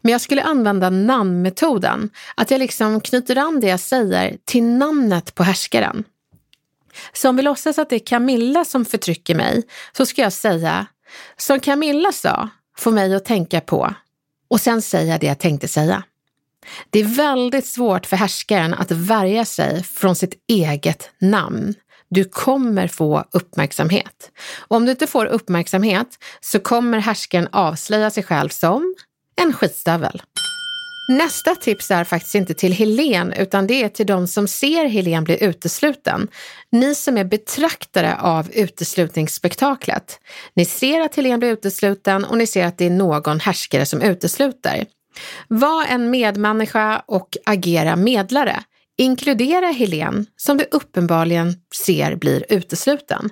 Men 0.00 0.12
jag 0.12 0.20
skulle 0.20 0.42
använda 0.42 0.90
namnmetoden, 0.90 2.10
att 2.34 2.50
jag 2.50 2.58
liksom 2.58 3.00
knyter 3.00 3.36
an 3.36 3.60
det 3.60 3.66
jag 3.66 3.80
säger 3.80 4.36
till 4.44 4.64
namnet 4.64 5.34
på 5.34 5.42
härskaren. 5.42 6.04
Så 7.12 7.28
om 7.28 7.36
vi 7.36 7.42
låtsas 7.42 7.78
att 7.78 7.90
det 7.90 7.96
är 7.96 8.06
Camilla 8.06 8.64
som 8.64 8.84
förtrycker 8.84 9.34
mig 9.34 9.62
så 9.92 10.06
ska 10.06 10.22
jag 10.22 10.32
säga, 10.32 10.86
som 11.36 11.60
Camilla 11.60 12.12
sa, 12.12 12.48
får 12.78 12.92
mig 12.92 13.14
att 13.14 13.24
tänka 13.24 13.60
på 13.60 13.94
och 14.50 14.60
sen 14.60 14.82
säga 14.82 15.18
det 15.18 15.26
jag 15.26 15.38
tänkte 15.38 15.68
säga. 15.68 16.02
Det 16.90 16.98
är 16.98 17.04
väldigt 17.04 17.66
svårt 17.66 18.06
för 18.06 18.16
härskaren 18.16 18.74
att 18.74 18.90
värja 18.90 19.44
sig 19.44 19.82
från 19.84 20.16
sitt 20.16 20.34
eget 20.48 21.10
namn. 21.18 21.74
Du 22.10 22.24
kommer 22.24 22.88
få 22.88 23.24
uppmärksamhet. 23.30 24.30
Och 24.58 24.76
om 24.76 24.84
du 24.84 24.90
inte 24.90 25.06
får 25.06 25.26
uppmärksamhet 25.26 26.08
så 26.40 26.60
kommer 26.60 26.98
härskaren 26.98 27.48
avslöja 27.52 28.10
sig 28.10 28.22
själv 28.22 28.48
som 28.48 28.94
en 29.38 29.52
skitstövel. 29.52 30.22
Nästa 31.08 31.54
tips 31.54 31.90
är 31.90 32.04
faktiskt 32.04 32.34
inte 32.34 32.54
till 32.54 32.72
Helen 32.72 33.32
utan 33.32 33.66
det 33.66 33.82
är 33.82 33.88
till 33.88 34.06
de 34.06 34.26
som 34.26 34.48
ser 34.48 34.84
Helen 34.84 35.24
bli 35.24 35.44
utesluten. 35.44 36.28
Ni 36.72 36.94
som 36.94 37.18
är 37.18 37.24
betraktare 37.24 38.16
av 38.16 38.50
uteslutningsspektaklet. 38.52 40.20
Ni 40.54 40.64
ser 40.64 41.00
att 41.00 41.16
Helen 41.16 41.38
blir 41.40 41.52
utesluten 41.52 42.24
och 42.24 42.38
ni 42.38 42.46
ser 42.46 42.66
att 42.66 42.78
det 42.78 42.86
är 42.86 42.90
någon 42.90 43.40
härskare 43.40 43.86
som 43.86 44.02
utesluter. 44.02 44.86
Var 45.48 45.84
en 45.84 46.10
medmänniska 46.10 47.02
och 47.06 47.28
agera 47.46 47.96
medlare. 47.96 48.62
Inkludera 48.98 49.66
Helen 49.66 50.26
som 50.36 50.56
du 50.56 50.64
uppenbarligen 50.70 51.54
ser 51.86 52.16
blir 52.16 52.44
utesluten. 52.48 53.30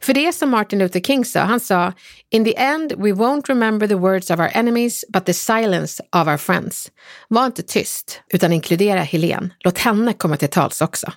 För 0.00 0.14
det 0.14 0.26
är 0.26 0.32
som 0.32 0.50
Martin 0.50 0.78
Luther 0.78 1.00
King 1.00 1.24
sa, 1.24 1.40
han 1.40 1.60
sa 1.60 1.92
“In 2.30 2.44
the 2.44 2.56
end 2.56 2.92
we 2.92 3.12
won't 3.12 3.46
remember 3.48 3.88
the 3.88 3.94
words 3.94 4.30
of 4.30 4.40
our 4.40 4.50
enemies 4.52 5.04
but 5.08 5.26
the 5.26 5.34
silence 5.34 6.02
of 6.16 6.28
our 6.28 6.36
friends”. 6.36 6.90
Var 7.28 7.46
inte 7.46 7.62
tyst, 7.62 8.20
utan 8.32 8.52
inkludera 8.52 9.00
Helen. 9.00 9.52
Låt 9.58 9.78
henne 9.78 10.12
komma 10.12 10.36
till 10.36 10.48
tals 10.48 10.80
också. 10.80 11.12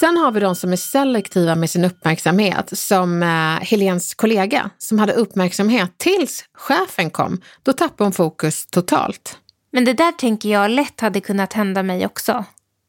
Sen 0.00 0.16
har 0.16 0.32
vi 0.32 0.40
de 0.40 0.56
som 0.56 0.72
är 0.72 0.76
selektiva 0.76 1.54
med 1.54 1.70
sin 1.70 1.84
uppmärksamhet, 1.84 2.78
som 2.78 3.22
eh, 3.22 3.28
Helens 3.60 4.14
kollega 4.14 4.70
som 4.78 4.98
hade 4.98 5.12
uppmärksamhet 5.12 5.90
tills 5.96 6.44
chefen 6.54 7.10
kom. 7.10 7.40
Då 7.62 7.72
tappade 7.72 8.04
hon 8.04 8.12
fokus 8.12 8.66
totalt. 8.66 9.38
Men 9.72 9.84
det 9.84 9.92
där 9.92 10.12
tänker 10.12 10.48
jag 10.48 10.70
lätt 10.70 11.00
hade 11.00 11.20
kunnat 11.20 11.52
hända 11.52 11.82
mig 11.82 12.06
också. 12.06 12.44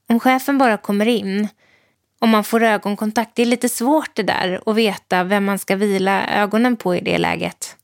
Om 0.10 0.20
chefen 0.20 0.58
bara 0.58 0.78
kommer 0.78 1.06
in, 1.06 1.48
om 2.20 2.30
man 2.30 2.44
får 2.44 2.64
ögonkontakt, 2.64 3.32
det 3.36 3.42
är 3.42 3.46
lite 3.46 3.70
svårt 3.70 4.10
det 4.14 4.24
där 4.24 4.62
att 4.66 4.76
veta 4.76 5.24
vem 5.24 5.46
man 5.46 5.60
ska 5.60 5.76
vila 5.76 6.28
ögonen 6.28 6.76
på 6.76 6.96
i 6.96 7.02
det 7.02 7.18
läget. 7.18 7.76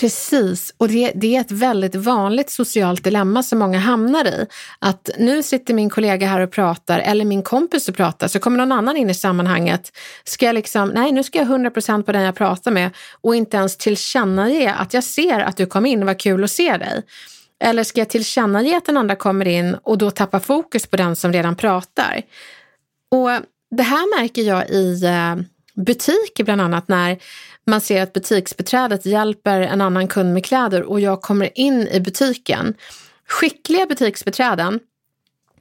Precis, 0.00 0.74
och 0.76 0.88
det, 0.88 1.12
det, 1.14 1.36
är 1.36 1.40
ett 1.40 1.50
väldigt 1.50 1.94
vanligt 1.94 2.50
socialt 2.50 3.04
dilemma 3.04 3.42
som 3.42 3.58
många 3.58 3.78
hamnar 3.78 4.24
i. 4.24 4.46
Att 4.78 5.10
nu 5.18 5.42
sitter 5.42 5.74
min 5.74 5.90
kollega 5.90 6.26
här 6.26 6.40
och 6.40 6.50
pratar, 6.50 6.98
eller 6.98 7.24
min 7.24 7.42
kompis 7.42 7.88
och 7.88 7.96
pratar, 7.96 8.28
så 8.28 8.38
kommer 8.38 8.58
någon 8.58 8.72
annan 8.72 8.96
in 8.96 9.10
i 9.10 9.14
sammanhanget. 9.14 9.92
Ska 10.24 10.46
jag 10.46 10.54
liksom, 10.54 10.88
nej 10.88 11.12
nu 11.12 11.22
ska 11.22 11.38
jag 11.38 11.48
100% 11.48 12.02
på 12.02 12.12
den 12.12 12.22
jag 12.22 12.34
pratar 12.34 12.70
med 12.70 12.90
och 13.20 13.36
inte 13.36 13.56
ens 13.56 13.76
tillkännage 13.76 14.74
att 14.76 14.94
jag 14.94 15.04
ser 15.04 15.40
att 15.40 15.56
du 15.56 15.66
kom 15.66 15.86
in, 15.86 16.06
vad 16.06 16.18
kul 16.18 16.44
att 16.44 16.50
se 16.50 16.76
dig. 16.76 17.02
Eller 17.64 17.84
ska 17.84 18.00
jag 18.00 18.08
tillkännage 18.08 18.76
att 18.76 18.84
den 18.84 18.96
andra 18.96 19.16
kommer 19.16 19.48
in 19.48 19.76
och 19.82 19.98
då 19.98 20.10
tappa 20.10 20.40
fokus 20.40 20.86
på 20.86 20.96
den 20.96 21.16
som 21.16 21.32
redan 21.32 21.56
pratar? 21.56 22.22
Och 23.10 23.30
det 23.70 23.82
här 23.82 24.20
märker 24.20 24.42
jag 24.42 24.70
i 24.70 25.04
eh, 25.04 25.36
butiker 25.74 26.44
bland 26.44 26.60
annat 26.60 26.88
när 26.88 27.18
man 27.66 27.80
ser 27.80 28.02
att 28.02 28.12
butiksbeträdet 28.12 29.06
hjälper 29.06 29.60
en 29.60 29.80
annan 29.80 30.08
kund 30.08 30.34
med 30.34 30.44
kläder 30.44 30.82
och 30.82 31.00
jag 31.00 31.22
kommer 31.22 31.58
in 31.58 31.88
i 31.88 32.00
butiken. 32.00 32.74
Skickliga 33.28 33.86
butiksbeträden 33.86 34.80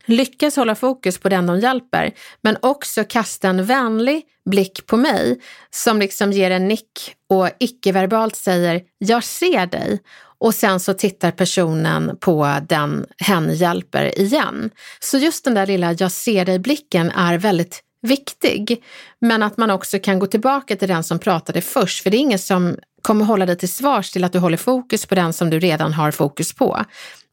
lyckas 0.05 0.55
hålla 0.55 0.75
fokus 0.75 1.17
på 1.17 1.29
den 1.29 1.45
de 1.45 1.59
hjälper, 1.59 2.13
men 2.41 2.57
också 2.62 3.03
kasta 3.03 3.50
en 3.50 3.65
vänlig 3.65 4.24
blick 4.50 4.85
på 4.85 4.97
mig 4.97 5.41
som 5.69 6.00
liksom 6.00 6.31
ger 6.31 6.51
en 6.51 6.67
nick 6.67 7.15
och 7.29 7.50
icke-verbalt 7.59 8.35
säger 8.35 8.81
“jag 8.97 9.24
ser 9.24 9.65
dig” 9.65 10.00
och 10.38 10.55
sen 10.55 10.79
så 10.79 10.93
tittar 10.93 11.31
personen 11.31 12.17
på 12.19 12.57
den 12.69 13.05
hen 13.17 13.55
hjälper 13.55 14.19
igen. 14.19 14.69
Så 15.00 15.17
just 15.17 15.45
den 15.45 15.53
där 15.53 15.67
lilla 15.67 15.93
“jag 15.93 16.12
ser 16.12 16.45
dig”-blicken 16.45 17.12
är 17.12 17.38
väldigt 17.38 17.81
viktig. 18.05 18.83
Men 19.21 19.43
att 19.43 19.57
man 19.57 19.71
också 19.71 20.00
kan 20.00 20.19
gå 20.19 20.27
tillbaka 20.27 20.75
till 20.75 20.88
den 20.88 21.03
som 21.03 21.19
pratade 21.19 21.62
först, 21.62 22.03
för 22.03 22.09
det 22.09 22.17
är 22.17 22.19
ingen 22.19 22.39
som 22.39 22.77
kommer 23.01 23.25
hålla 23.25 23.45
dig 23.45 23.57
till 23.57 23.69
svars 23.69 24.12
till 24.12 24.24
att 24.24 24.33
du 24.33 24.39
håller 24.39 24.57
fokus 24.57 25.05
på 25.05 25.15
den 25.15 25.33
som 25.33 25.50
du 25.50 25.59
redan 25.59 25.93
har 25.93 26.12
fokus 26.12 26.53
på. 26.53 26.85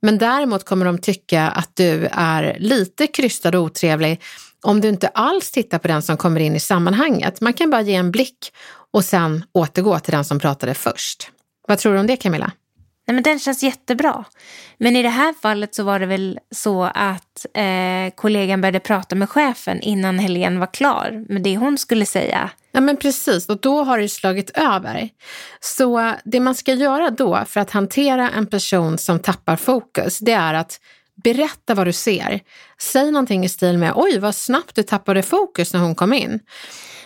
Men 0.02 0.18
däremot 0.18 0.64
kommer 0.64 0.86
de 0.86 0.98
tycka 0.98 1.48
att 1.48 1.70
du 1.74 2.08
är 2.12 2.56
lite 2.58 3.06
krystad 3.06 3.58
och 3.58 3.64
otrevlig 3.64 4.20
om 4.62 4.80
du 4.80 4.88
inte 4.88 5.08
alls 5.08 5.50
tittar 5.50 5.78
på 5.78 5.88
den 5.88 6.02
som 6.02 6.16
kommer 6.16 6.40
in 6.40 6.56
i 6.56 6.60
sammanhanget. 6.60 7.40
Man 7.40 7.52
kan 7.52 7.70
bara 7.70 7.82
ge 7.82 7.94
en 7.94 8.10
blick 8.10 8.52
och 8.92 9.04
sen 9.04 9.44
återgå 9.52 9.98
till 9.98 10.12
den 10.12 10.24
som 10.24 10.38
pratade 10.38 10.74
först. 10.74 11.30
Vad 11.68 11.78
tror 11.78 11.94
du 11.94 12.00
om 12.00 12.06
det 12.06 12.16
Camilla? 12.16 12.52
Nej, 13.12 13.14
men 13.14 13.22
den 13.22 13.38
känns 13.38 13.62
jättebra. 13.62 14.24
Men 14.78 14.96
i 14.96 15.02
det 15.02 15.08
här 15.08 15.34
fallet 15.42 15.74
så 15.74 15.82
var 15.82 15.98
det 15.98 16.06
väl 16.06 16.38
så 16.50 16.82
att 16.84 17.46
eh, 17.54 18.14
kollegan 18.14 18.60
började 18.60 18.80
prata 18.80 19.14
med 19.14 19.30
chefen 19.30 19.80
innan 19.80 20.18
Helene 20.18 20.60
var 20.60 20.74
klar 20.74 21.24
med 21.28 21.42
det 21.42 21.56
hon 21.56 21.78
skulle 21.78 22.06
säga. 22.06 22.50
Ja 22.72 22.80
men 22.80 22.96
precis, 22.96 23.48
och 23.48 23.60
då 23.60 23.84
har 23.84 23.98
det 23.98 24.08
slagit 24.08 24.50
över. 24.50 25.08
Så 25.60 26.12
det 26.24 26.40
man 26.40 26.54
ska 26.54 26.74
göra 26.74 27.10
då 27.10 27.44
för 27.46 27.60
att 27.60 27.70
hantera 27.70 28.30
en 28.30 28.46
person 28.46 28.98
som 28.98 29.18
tappar 29.18 29.56
fokus, 29.56 30.18
det 30.18 30.32
är 30.32 30.54
att 30.54 30.80
berätta 31.24 31.74
vad 31.74 31.86
du 31.86 31.92
ser. 31.92 32.40
Säg 32.80 33.10
någonting 33.10 33.44
i 33.44 33.48
stil 33.48 33.78
med 33.78 33.92
oj 33.94 34.18
vad 34.18 34.34
snabbt 34.34 34.74
du 34.74 34.82
tappade 34.82 35.22
fokus 35.22 35.72
när 35.72 35.80
hon 35.80 35.94
kom 35.94 36.12
in. 36.12 36.40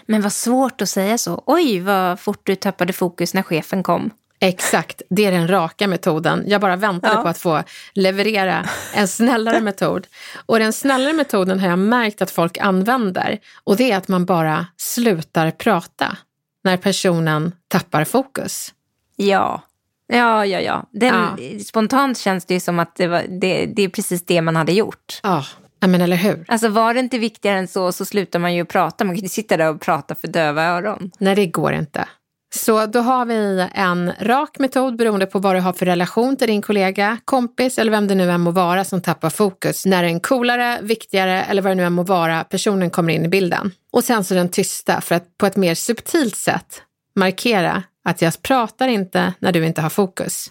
Men 0.07 0.23
vad 0.23 0.33
svårt 0.33 0.83
att 0.83 0.89
säga 0.89 1.19
så. 1.19 1.43
Oj 1.47 1.81
vad 1.81 2.21
fort 2.21 2.41
du 2.43 2.55
tappade 2.55 2.93
fokus 2.93 3.35
när 3.35 3.43
chefen 3.43 3.83
kom. 3.83 4.11
Exakt, 4.41 5.03
det 5.11 5.25
är 5.25 5.33
den 5.33 5.49
raka 5.49 5.89
metoden. 5.89 6.45
Jag 6.47 6.61
bara 6.61 6.77
väntade 6.77 7.15
ja. 7.15 7.23
på 7.23 7.29
att 7.29 7.39
få 7.39 7.63
leverera 7.95 8.67
en 8.95 9.09
snällare 9.09 9.61
metod. 9.61 10.07
Och 10.47 10.59
den 10.59 10.73
snällare 10.73 11.13
metoden 11.13 11.61
har 11.61 11.69
jag 11.69 11.79
märkt 11.79 12.23
att 12.23 12.31
folk 12.31 12.59
använder 12.59 13.39
och 13.65 13.77
det 13.77 13.93
är 13.93 13.97
att 13.97 14.09
man 14.09 14.25
bara 14.25 14.67
slutar 14.77 15.51
prata 15.51 16.17
när 16.65 16.77
personen 16.77 17.53
tappar 17.69 18.05
fokus. 18.05 18.75
Ja, 19.17 19.63
ja, 20.07 20.47
ja. 20.47 20.61
ja. 20.61 20.89
Den, 20.93 21.15
ja. 21.15 21.59
Spontant 21.65 22.19
känns 22.19 22.45
det 22.45 22.55
ju 22.55 22.61
som 22.61 22.79
att 22.79 22.97
det, 22.97 23.07
var, 23.07 23.25
det, 23.29 23.67
det 23.67 23.83
är 23.83 23.89
precis 23.89 24.27
det 24.27 24.43
man 24.43 24.57
hade 24.57 24.73
gjort. 24.73 25.21
Ja. 25.23 25.45
men 25.81 26.01
eller 26.01 26.17
hur? 26.17 26.45
Alltså 26.49 26.69
var 26.69 26.95
det 26.95 27.01
inte 27.01 27.19
viktigare 27.19 27.59
än 27.59 27.69
så 27.69 27.93
så 27.93 28.05
slutar 28.05 28.39
man 28.39 28.55
ju 28.55 28.65
prata. 28.65 29.05
Man 29.05 29.15
kan 29.15 29.25
inte 29.25 29.35
sitta 29.35 29.57
där 29.57 29.69
och 29.75 29.81
prata 29.81 30.15
för 30.15 30.29
döva 30.29 30.65
öron. 30.65 31.11
Nej, 31.19 31.35
det 31.35 31.47
går 31.47 31.73
inte. 31.73 32.09
Så 32.55 32.87
då 32.87 33.01
har 33.01 33.25
vi 33.25 33.69
en 33.75 34.13
rak 34.21 34.59
metod 34.59 34.97
beroende 34.97 35.27
på 35.27 35.39
vad 35.39 35.55
du 35.55 35.61
har 35.61 35.73
för 35.73 35.87
relation 35.87 36.37
till 36.37 36.47
din 36.47 36.63
kollega, 36.63 37.19
kompis 37.25 37.79
eller 37.79 37.91
vem 37.91 38.09
det 38.09 38.15
nu 38.15 38.31
än 38.31 38.41
må 38.41 38.51
vara 38.51 38.85
som 38.85 39.01
tappar 39.01 39.31
fokus 39.31 39.87
när 39.87 40.05
en 40.05 40.21
coolare, 40.21 40.79
viktigare 40.83 41.43
eller 41.43 41.63
vad 41.63 41.71
det 41.71 41.75
nu 41.75 41.85
än 41.85 41.93
må 41.93 42.03
vara 42.03 42.45
personen 42.45 42.91
kommer 42.91 43.13
in 43.13 43.25
i 43.25 43.29
bilden. 43.29 43.73
Och 43.93 44.05
sen 44.05 44.25
så 44.25 44.35
den 44.35 44.49
tysta 44.49 45.01
för 45.01 45.15
att 45.15 45.39
på 45.39 45.47
ett 45.47 45.57
mer 45.57 45.75
subtilt 45.75 46.37
sätt 46.37 46.83
markera 47.17 47.83
att 48.05 48.23
jag 48.23 48.43
pratar 48.43 48.89
inte 48.89 49.33
när 49.39 49.53
du 49.53 49.67
inte 49.67 49.81
har 49.81 49.91
fokus. 49.91 50.51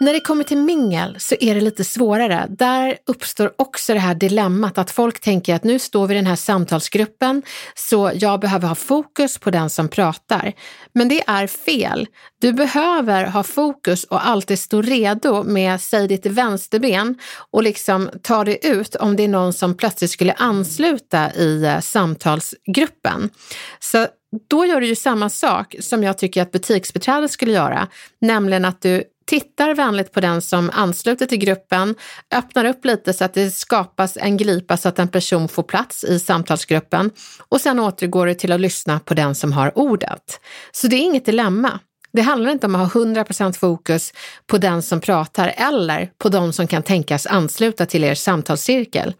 När 0.00 0.12
det 0.12 0.20
kommer 0.20 0.44
till 0.44 0.58
mingel 0.58 1.16
så 1.18 1.34
är 1.40 1.54
det 1.54 1.60
lite 1.60 1.84
svårare. 1.84 2.46
Där 2.48 2.98
uppstår 3.06 3.52
också 3.56 3.94
det 3.94 4.00
här 4.00 4.14
dilemmat 4.14 4.78
att 4.78 4.90
folk 4.90 5.20
tänker 5.20 5.54
att 5.54 5.64
nu 5.64 5.78
står 5.78 6.06
vi 6.06 6.14
i 6.14 6.16
den 6.16 6.26
här 6.26 6.36
samtalsgruppen 6.36 7.42
så 7.74 8.12
jag 8.14 8.40
behöver 8.40 8.68
ha 8.68 8.74
fokus 8.74 9.38
på 9.38 9.50
den 9.50 9.70
som 9.70 9.88
pratar. 9.88 10.52
Men 10.92 11.08
det 11.08 11.22
är 11.26 11.46
fel. 11.46 12.06
Du 12.40 12.52
behöver 12.52 13.26
ha 13.26 13.42
fokus 13.42 14.04
och 14.04 14.26
alltid 14.26 14.58
stå 14.58 14.82
redo 14.82 15.42
med, 15.42 15.80
säg 15.80 16.08
ditt 16.08 16.26
vänsterben 16.26 17.18
och 17.50 17.62
liksom 17.62 18.10
ta 18.22 18.44
det 18.44 18.66
ut 18.66 18.94
om 18.94 19.16
det 19.16 19.24
är 19.24 19.28
någon 19.28 19.52
som 19.52 19.76
plötsligt 19.76 20.10
skulle 20.10 20.32
ansluta 20.32 21.32
i 21.32 21.64
eh, 21.64 21.80
samtalsgruppen. 21.80 23.30
Så 23.80 24.06
då 24.48 24.66
gör 24.66 24.80
du 24.80 24.86
ju 24.86 24.96
samma 24.96 25.28
sak 25.28 25.74
som 25.80 26.04
jag 26.04 26.18
tycker 26.18 26.42
att 26.42 26.52
butiksbiträdet 26.52 27.30
skulle 27.30 27.52
göra, 27.52 27.88
nämligen 28.20 28.64
att 28.64 28.82
du 28.82 29.04
tittar 29.28 29.74
vänligt 29.74 30.12
på 30.12 30.20
den 30.20 30.42
som 30.42 30.70
ansluter 30.74 31.26
till 31.26 31.38
gruppen, 31.38 31.94
öppnar 32.34 32.64
upp 32.64 32.84
lite 32.84 33.12
så 33.12 33.24
att 33.24 33.34
det 33.34 33.50
skapas 33.50 34.16
en 34.16 34.36
glipa 34.36 34.76
så 34.76 34.88
att 34.88 34.98
en 34.98 35.08
person 35.08 35.48
får 35.48 35.62
plats 35.62 36.04
i 36.04 36.18
samtalsgruppen 36.18 37.10
och 37.48 37.60
sen 37.60 37.80
återgår 37.80 38.26
du 38.26 38.34
till 38.34 38.52
att 38.52 38.60
lyssna 38.60 39.00
på 39.00 39.14
den 39.14 39.34
som 39.34 39.52
har 39.52 39.78
ordet. 39.78 40.40
Så 40.72 40.86
det 40.86 40.96
är 40.96 41.00
inget 41.00 41.24
dilemma. 41.24 41.80
Det 42.12 42.22
handlar 42.22 42.50
inte 42.50 42.66
om 42.66 42.74
att 42.74 42.92
ha 42.92 43.00
100% 43.00 43.58
fokus 43.58 44.12
på 44.46 44.58
den 44.58 44.82
som 44.82 45.00
pratar 45.00 45.54
eller 45.56 46.10
på 46.18 46.28
de 46.28 46.52
som 46.52 46.66
kan 46.66 46.82
tänkas 46.82 47.26
ansluta 47.26 47.86
till 47.86 48.04
er 48.04 48.14
samtalscirkel. 48.14 49.14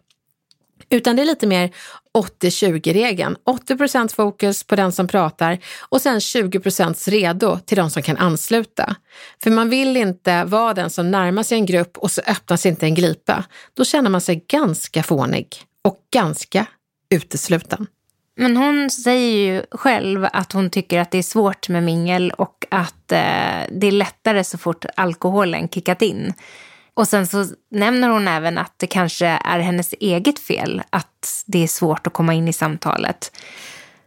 Utan 0.89 1.15
det 1.15 1.21
är 1.21 1.25
lite 1.25 1.47
mer 1.47 1.71
80-20-regeln. 2.17 3.35
80 3.45 3.77
procent 3.77 4.11
fokus 4.11 4.63
på 4.63 4.75
den 4.75 4.91
som 4.91 5.07
pratar 5.07 5.59
och 5.89 6.01
sen 6.01 6.21
20 6.21 6.59
procents 6.59 7.07
redo 7.07 7.59
till 7.59 7.77
de 7.77 7.89
som 7.89 8.03
kan 8.03 8.17
ansluta. 8.17 8.95
För 9.43 9.51
man 9.51 9.69
vill 9.69 9.97
inte 9.97 10.43
vara 10.43 10.73
den 10.73 10.89
som 10.89 11.11
närmar 11.11 11.43
sig 11.43 11.57
en 11.57 11.65
grupp 11.65 11.97
och 11.97 12.11
så 12.11 12.21
öppnas 12.27 12.65
inte 12.65 12.85
en 12.85 12.95
glipa. 12.95 13.43
Då 13.73 13.85
känner 13.85 14.09
man 14.09 14.21
sig 14.21 14.45
ganska 14.47 15.03
fånig 15.03 15.47
och 15.83 15.99
ganska 16.13 16.65
utesluten. 17.09 17.87
Men 18.39 18.57
hon 18.57 18.89
säger 18.89 19.37
ju 19.37 19.63
själv 19.71 20.27
att 20.33 20.51
hon 20.51 20.69
tycker 20.69 20.99
att 20.99 21.11
det 21.11 21.17
är 21.17 21.23
svårt 21.23 21.69
med 21.69 21.83
mingel 21.83 22.31
och 22.31 22.65
att 22.71 23.11
eh, 23.11 23.19
det 23.71 23.87
är 23.87 23.91
lättare 23.91 24.43
så 24.43 24.57
fort 24.57 24.85
alkoholen 24.95 25.69
kickat 25.69 26.01
in. 26.01 26.33
Och 26.99 27.07
sen 27.07 27.27
så 27.27 27.45
nämner 27.71 28.09
hon 28.09 28.27
även 28.27 28.57
att 28.57 28.73
det 28.77 28.87
kanske 28.87 29.25
är 29.25 29.59
hennes 29.59 29.93
eget 29.99 30.39
fel 30.39 30.81
att 30.89 31.43
det 31.45 31.63
är 31.63 31.67
svårt 31.67 32.07
att 32.07 32.13
komma 32.13 32.33
in 32.33 32.47
i 32.47 32.53
samtalet. 32.53 33.31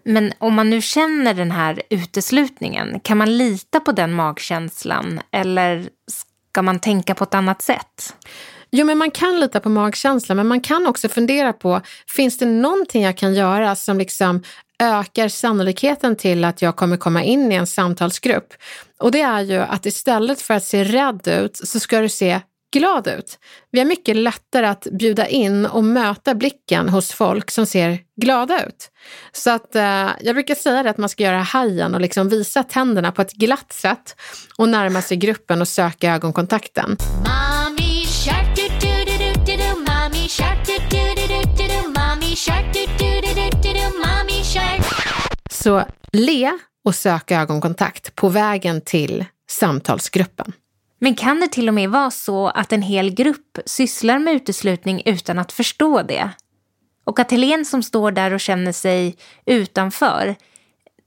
Men 0.05 0.33
om 0.38 0.55
man 0.55 0.70
nu 0.70 0.81
känner 0.81 1.35
den 1.35 1.50
här 1.50 1.83
uteslutningen, 1.90 3.00
kan 3.00 3.18
man 3.18 3.37
lita 3.37 3.81
på 3.81 3.92
den 3.92 4.12
magkänslan 4.12 5.20
eller 5.31 5.88
ska 6.50 6.62
man 6.62 6.81
tänka 6.81 7.14
på 7.14 7.24
ett 7.24 7.35
annat 7.35 7.62
sätt? 7.62 8.16
Jo, 8.70 8.87
men 8.87 8.98
man 8.98 9.11
kan 9.11 9.40
lita 9.40 9.61
på 9.61 9.68
magkänslan, 9.68 10.37
men 10.37 10.46
man 10.46 10.61
kan 10.61 10.87
också 10.87 11.09
fundera 11.09 11.52
på, 11.52 11.81
finns 12.07 12.38
det 12.38 12.46
någonting 12.46 13.02
jag 13.02 13.16
kan 13.16 13.35
göra 13.35 13.76
som 13.76 13.98
liksom 13.98 14.42
ökar 14.78 15.28
sannolikheten 15.28 16.16
till 16.16 16.44
att 16.44 16.62
jag 16.62 16.76
kommer 16.76 16.96
komma 16.96 17.22
in 17.22 17.52
i 17.52 17.55
en 17.55 17.66
samtalsgrupp? 17.66 18.55
Och 18.98 19.12
det 19.12 19.20
är 19.20 19.40
ju 19.40 19.59
att 19.59 19.87
istället 19.87 20.40
för 20.40 20.55
att 20.55 20.64
se 20.64 20.85
rädd 20.85 21.28
ut 21.28 21.57
så 21.57 21.81
ska 21.81 22.00
du 22.00 22.09
se 22.09 22.40
glad 22.72 23.06
ut. 23.06 23.38
Vi 23.70 23.78
har 23.78 23.87
mycket 23.87 24.16
lättare 24.16 24.66
att 24.66 24.87
bjuda 24.92 25.26
in 25.26 25.66
och 25.66 25.85
möta 25.85 26.35
blicken 26.35 26.88
hos 26.88 27.12
folk 27.12 27.50
som 27.50 27.66
ser 27.66 27.98
glada 28.22 28.66
ut. 28.66 28.90
Så 29.32 29.50
att 29.50 29.74
eh, 29.74 30.08
jag 30.20 30.35
brukar 30.35 30.54
säga 30.54 30.82
det 30.82 30.90
att 30.90 30.98
man 30.98 31.08
ska 31.08 31.22
göra 31.22 31.38
hajen 31.38 31.94
och 31.94 32.00
liksom 32.00 32.28
visa 32.28 32.62
tänderna 32.62 33.12
på 33.12 33.22
ett 33.22 33.32
glatt 33.32 33.72
sätt 33.72 34.16
och 34.56 34.68
närma 34.68 35.02
sig 35.02 35.16
gruppen 35.16 35.61
och 35.61 35.68
söka 35.68 36.14
ögonkontakten. 36.14 36.96
Mommy 37.16 38.06
shark, 38.06 38.56
do, 38.56 38.62
do, 38.80 38.94
do, 39.04 39.32
do, 39.35 39.56
do, 39.56 39.78
mommy 39.78 40.28
shark, 40.28 40.66
do, 40.66 40.72
do, 40.90 41.04
do, 41.16 41.42
do, 41.56 41.66
do, 41.68 41.88
mommy 41.88 42.37
shark, 42.37 42.74
do, 42.74 42.80
do, 42.98 43.20
do, 43.20 43.35
do, 43.35 43.72
do, 43.72 43.82
Så 45.50 45.85
le 46.12 46.58
och 46.85 46.94
sök 46.94 47.30
ögonkontakt 47.30 48.14
på 48.14 48.28
vägen 48.28 48.80
till 48.80 49.24
samtalsgruppen. 49.50 50.52
Men 51.05 51.15
kan 51.15 51.41
det 51.41 51.49
till 51.49 51.69
och 51.69 51.75
med 51.75 51.91
vara 51.91 52.11
så 52.11 52.49
att 52.49 52.73
en 52.73 52.83
hel 52.83 53.15
grupp 53.15 53.59
sysslar 53.67 54.19
med 54.19 54.35
uteslutning 54.35 55.03
utan 55.05 55.38
att 55.38 55.53
förstå 55.53 56.03
det? 56.03 56.31
Och 57.05 57.19
att 57.19 57.31
Helene 57.31 57.65
som 57.65 57.83
står 57.83 58.12
där 58.12 58.33
och 58.33 58.41
känner 58.41 58.73
sig 58.73 59.17
utanför 59.47 60.37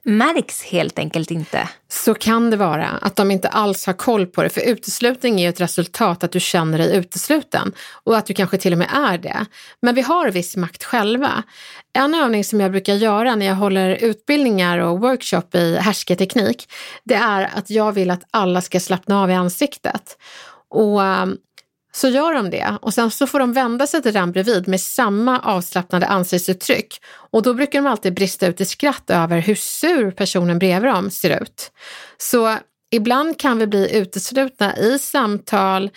märks 0.06 0.63
helt 0.63 1.00
enkelt 1.00 1.32
inte. 1.32 1.70
Så 1.88 2.13
kan 2.13 2.50
det 2.50 2.58
vara, 2.58 2.88
att 2.88 3.15
de 3.15 3.32
inte 3.32 3.50
alls 3.50 3.86
har 3.86 3.94
koll 3.94 4.26
på 4.26 4.44
det. 4.44 4.50
För 4.50 4.62
uteslutning 4.62 5.39
är 5.39 5.44
ju 5.44 5.50
ett 5.50 5.62
resultat 5.62 6.24
att 6.24 6.32
du 6.32 6.39
känner 6.39 6.78
dig 6.78 6.96
utesluten 6.96 7.74
och 8.04 8.18
att 8.18 8.26
du 8.26 8.34
kanske 8.34 8.58
till 8.58 8.74
och 8.74 8.80
med 8.80 8.89
är 8.94 9.18
det. 9.18 9.46
Men 9.82 9.96
vi 9.96 10.02
har 10.02 10.32
viss 10.32 10.56
makt 10.56 10.84
själva. 10.84 11.44
En 11.94 12.13
övning 12.13 12.44
som 12.44 12.60
jag 12.60 12.72
brukar 12.72 12.94
göra 12.94 13.36
när 13.36 13.46
jag 13.46 13.56
håller 13.56 14.04
utbildningar 14.04 14.78
och 14.78 15.00
workshop 15.00 15.56
i 15.56 15.76
härsketeknik, 15.76 16.72
det 17.04 17.15
är 17.15 17.50
att 17.56 17.70
jag 17.70 17.91
vill 17.91 18.12
att 18.12 18.24
alla 18.32 18.62
ska 18.62 18.80
slappna 18.80 19.22
av 19.22 19.30
i 19.30 19.34
ansiktet. 19.34 20.18
Och 20.70 21.02
så 21.96 22.08
gör 22.08 22.34
de 22.34 22.50
det 22.50 22.78
och 22.82 22.94
sen 22.94 23.12
så 23.12 23.28
får 23.28 23.40
de 23.40 23.54
vända 23.54 23.88
sig 23.88 24.02
till 24.02 24.14
den 24.14 24.32
bredvid 24.32 24.68
med 24.68 24.82
samma 24.82 25.40
avslappnade 25.40 26.08
ansiktsuttryck. 26.08 27.02
Och 27.32 27.42
då 27.42 27.54
brukar 27.54 27.82
de 27.82 27.88
alltid 27.88 28.14
brista 28.14 28.48
ut 28.48 28.62
i 28.62 28.66
skratt 28.66 29.10
över 29.10 29.38
hur 29.38 29.56
sur 29.56 30.12
personen 30.12 30.60
bredvid 30.60 30.92
dem 30.92 31.12
ser 31.12 31.42
ut. 31.42 31.72
Så 32.18 32.58
ibland 32.92 33.40
kan 33.40 33.58
vi 33.58 33.68
bli 33.68 33.98
uteslutna 33.98 34.78
i 34.78 35.00
samtal, 35.00 35.90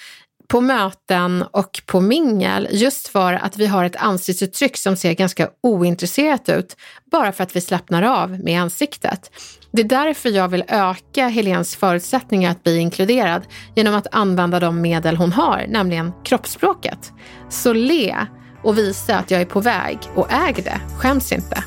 på 0.49 0.61
möten 0.61 1.43
och 1.43 1.83
på 1.87 2.01
mingel 2.01 2.69
just 2.71 3.09
för 3.09 3.33
att 3.33 3.57
vi 3.57 3.67
har 3.67 3.85
ett 3.85 3.97
ansiktsuttryck 3.97 4.77
som 4.77 4.97
ser 4.97 5.13
ganska 5.13 5.51
ointresserat 5.61 6.49
ut 6.49 6.77
bara 7.11 7.33
för 7.33 7.43
att 7.43 7.57
vi 7.57 7.61
slappnar 7.61 8.03
av 8.03 8.31
med 8.31 8.61
ansiktet. 8.63 9.31
Det 9.73 9.83
är 9.83 9.89
därför 9.89 10.29
jag 10.29 10.49
vill 10.49 10.65
öka 10.69 11.29
Helens 11.29 11.77
förutsättningar 11.77 12.51
att 12.51 12.63
bli 12.63 12.79
inkluderad 12.79 13.43
genom 13.77 13.95
att 13.95 14.07
använda 14.13 14.61
de 14.61 14.81
medel 14.81 15.17
hon 15.17 15.33
har, 15.33 15.65
nämligen 15.69 16.13
kroppsspråket. 16.25 17.13
Så 17.49 17.73
le 17.73 18.17
och 18.63 18.79
visa 18.79 19.19
att 19.19 19.31
jag 19.31 19.41
är 19.41 19.47
på 19.47 19.61
väg 19.61 19.99
och 20.15 20.33
äg 20.33 20.53
det, 20.53 20.81
skäms 20.99 21.33
inte. 21.33 21.65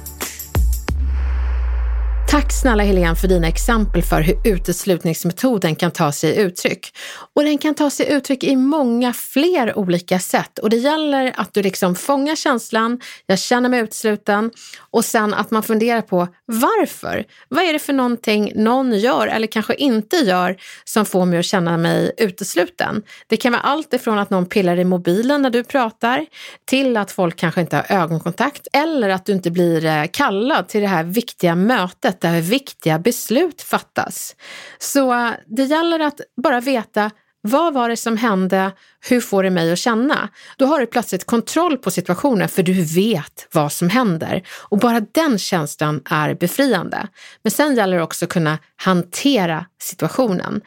Tack 2.31 2.51
snälla 2.51 2.83
Helene 2.83 3.15
för 3.15 3.27
dina 3.27 3.47
exempel 3.47 4.03
för 4.03 4.21
hur 4.21 4.35
uteslutningsmetoden 4.45 5.75
kan 5.75 5.91
ta 5.91 6.11
sig 6.11 6.37
uttryck. 6.37 6.97
Och 7.35 7.43
den 7.43 7.57
kan 7.57 7.75
ta 7.75 7.89
sig 7.89 8.11
uttryck 8.11 8.43
i 8.43 8.55
många 8.55 9.13
fler 9.13 9.77
olika 9.77 10.19
sätt 10.19 10.59
och 10.59 10.69
det 10.69 10.77
gäller 10.77 11.33
att 11.37 11.53
du 11.53 11.63
liksom 11.63 11.95
fångar 11.95 12.35
känslan, 12.35 12.99
jag 13.25 13.39
känner 13.39 13.69
mig 13.69 13.79
utesluten 13.79 14.51
och 14.91 15.05
sen 15.05 15.33
att 15.33 15.51
man 15.51 15.63
funderar 15.63 16.01
på 16.01 16.27
varför? 16.45 17.25
Vad 17.47 17.63
är 17.63 17.73
det 17.73 17.79
för 17.79 17.93
någonting 17.93 18.51
någon 18.55 18.99
gör 18.99 19.27
eller 19.27 19.47
kanske 19.47 19.75
inte 19.75 20.15
gör 20.15 20.57
som 20.83 21.05
får 21.05 21.25
mig 21.25 21.39
att 21.39 21.45
känna 21.45 21.77
mig 21.77 22.11
utesluten? 22.17 23.03
Det 23.27 23.37
kan 23.37 23.51
vara 23.51 23.61
allt 23.61 23.93
ifrån 23.93 24.19
att 24.19 24.29
någon 24.29 24.45
pillar 24.45 24.79
i 24.79 24.83
mobilen 24.83 25.41
när 25.41 25.49
du 25.49 25.63
pratar 25.63 26.25
till 26.65 26.97
att 26.97 27.11
folk 27.11 27.35
kanske 27.35 27.61
inte 27.61 27.75
har 27.75 27.85
ögonkontakt 27.89 28.67
eller 28.73 29.09
att 29.09 29.25
du 29.25 29.33
inte 29.33 29.51
blir 29.51 29.85
eh, 29.85 30.03
kallad 30.11 30.67
till 30.67 30.81
det 30.81 30.87
här 30.87 31.03
viktiga 31.03 31.55
mötet 31.55 32.20
där 32.21 32.41
viktiga 32.41 32.99
beslut 32.99 33.61
fattas. 33.61 34.35
Så 34.79 35.13
eh, 35.13 35.31
det 35.47 35.63
gäller 35.63 35.99
att 35.99 36.21
bara 36.43 36.59
veta 36.59 37.11
vad 37.43 37.73
var 37.73 37.89
det 37.89 37.97
som 37.97 38.17
hände? 38.17 38.71
Hur 39.09 39.21
får 39.21 39.43
det 39.43 39.49
mig 39.49 39.71
att 39.71 39.79
känna? 39.79 40.29
Då 40.57 40.65
har 40.65 40.79
du 40.79 40.85
plötsligt 40.85 41.25
kontroll 41.25 41.77
på 41.77 41.91
situationen 41.91 42.49
för 42.49 42.63
du 42.63 42.83
vet 42.83 43.47
vad 43.51 43.71
som 43.71 43.89
händer 43.89 44.43
och 44.49 44.77
bara 44.77 44.99
den 44.99 45.37
känslan 45.37 46.01
är 46.05 46.33
befriande. 46.33 47.07
Men 47.43 47.51
sen 47.51 47.75
gäller 47.75 47.97
det 47.97 48.03
också 48.03 48.25
att 48.25 48.31
kunna 48.31 48.57
hantera 48.75 49.65
situationen. 49.81 50.61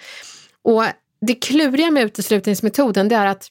Och 0.62 0.84
det 1.20 1.34
kluriga 1.34 1.90
med 1.90 2.04
uteslutningsmetoden 2.04 3.08
det 3.08 3.16
är 3.16 3.26
att 3.26 3.48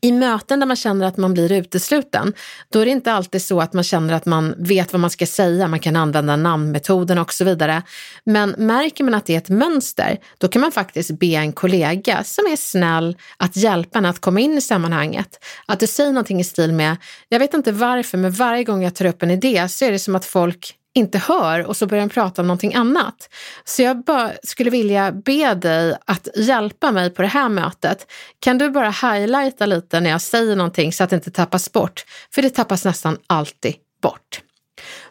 i 0.00 0.12
möten 0.12 0.60
där 0.60 0.66
man 0.66 0.76
känner 0.76 1.06
att 1.06 1.16
man 1.16 1.34
blir 1.34 1.52
utesluten, 1.52 2.32
då 2.72 2.78
är 2.78 2.84
det 2.84 2.90
inte 2.90 3.12
alltid 3.12 3.42
så 3.42 3.60
att 3.60 3.72
man 3.72 3.84
känner 3.84 4.14
att 4.14 4.26
man 4.26 4.54
vet 4.58 4.92
vad 4.92 5.00
man 5.00 5.10
ska 5.10 5.26
säga, 5.26 5.68
man 5.68 5.80
kan 5.80 5.96
använda 5.96 6.36
namnmetoden 6.36 7.18
och 7.18 7.32
så 7.32 7.44
vidare. 7.44 7.82
Men 8.24 8.50
märker 8.50 9.04
man 9.04 9.14
att 9.14 9.26
det 9.26 9.34
är 9.34 9.38
ett 9.38 9.48
mönster, 9.48 10.18
då 10.38 10.48
kan 10.48 10.62
man 10.62 10.72
faktiskt 10.72 11.10
be 11.10 11.26
en 11.26 11.52
kollega 11.52 12.24
som 12.24 12.44
är 12.46 12.56
snäll 12.56 13.16
att 13.36 13.56
hjälpa 13.56 13.98
en 13.98 14.06
att 14.06 14.20
komma 14.20 14.40
in 14.40 14.58
i 14.58 14.60
sammanhanget. 14.60 15.44
Att 15.66 15.80
du 15.80 15.86
säger 15.86 16.12
någonting 16.12 16.40
i 16.40 16.44
stil 16.44 16.72
med, 16.72 16.96
jag 17.28 17.38
vet 17.38 17.54
inte 17.54 17.72
varför, 17.72 18.18
men 18.18 18.30
varje 18.30 18.64
gång 18.64 18.82
jag 18.82 18.94
tar 18.94 19.04
upp 19.04 19.22
en 19.22 19.30
idé 19.30 19.68
så 19.68 19.84
är 19.84 19.92
det 19.92 19.98
som 19.98 20.14
att 20.14 20.24
folk 20.24 20.76
inte 20.94 21.18
hör 21.18 21.66
och 21.66 21.76
så 21.76 21.86
börjar 21.86 22.06
de 22.06 22.14
prata 22.14 22.42
om 22.42 22.48
någonting 22.48 22.74
annat. 22.74 23.28
Så 23.64 23.82
jag 23.82 24.04
bara 24.04 24.32
skulle 24.42 24.70
vilja 24.70 25.12
be 25.12 25.54
dig 25.54 25.96
att 26.04 26.28
hjälpa 26.36 26.92
mig 26.92 27.10
på 27.10 27.22
det 27.22 27.28
här 27.28 27.48
mötet. 27.48 28.06
Kan 28.40 28.58
du 28.58 28.70
bara 28.70 28.90
highlighta 28.90 29.66
lite 29.66 30.00
när 30.00 30.10
jag 30.10 30.20
säger 30.20 30.56
någonting 30.56 30.92
så 30.92 31.04
att 31.04 31.10
det 31.10 31.16
inte 31.16 31.30
tappas 31.30 31.72
bort? 31.72 32.04
För 32.34 32.42
det 32.42 32.50
tappas 32.50 32.84
nästan 32.84 33.18
alltid 33.26 33.74
bort. 34.02 34.42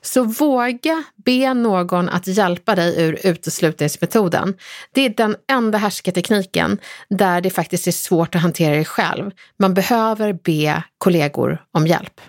Så 0.02 0.24
våga 0.24 1.04
be 1.26 1.54
någon 1.54 2.10
att 2.10 2.28
hjälpa 2.28 2.76
dig 2.76 3.04
ur 3.04 3.20
uteslutningsmetoden. 3.26 4.54
Det 4.94 5.02
är 5.02 5.10
den 5.10 5.36
enda 5.52 5.78
härskartekniken 5.78 6.78
där 7.10 7.42
det 7.42 7.50
faktiskt 7.50 7.88
är 7.88 7.92
svårt 7.92 8.36
att 8.36 8.42
hantera 8.42 8.76
det 8.76 8.86
själv. 8.86 9.32
Man 9.60 9.74
behöver 9.74 10.34
be 10.34 10.84
kollegor 10.98 11.64
om 11.72 11.88
hjälp. 11.88 12.22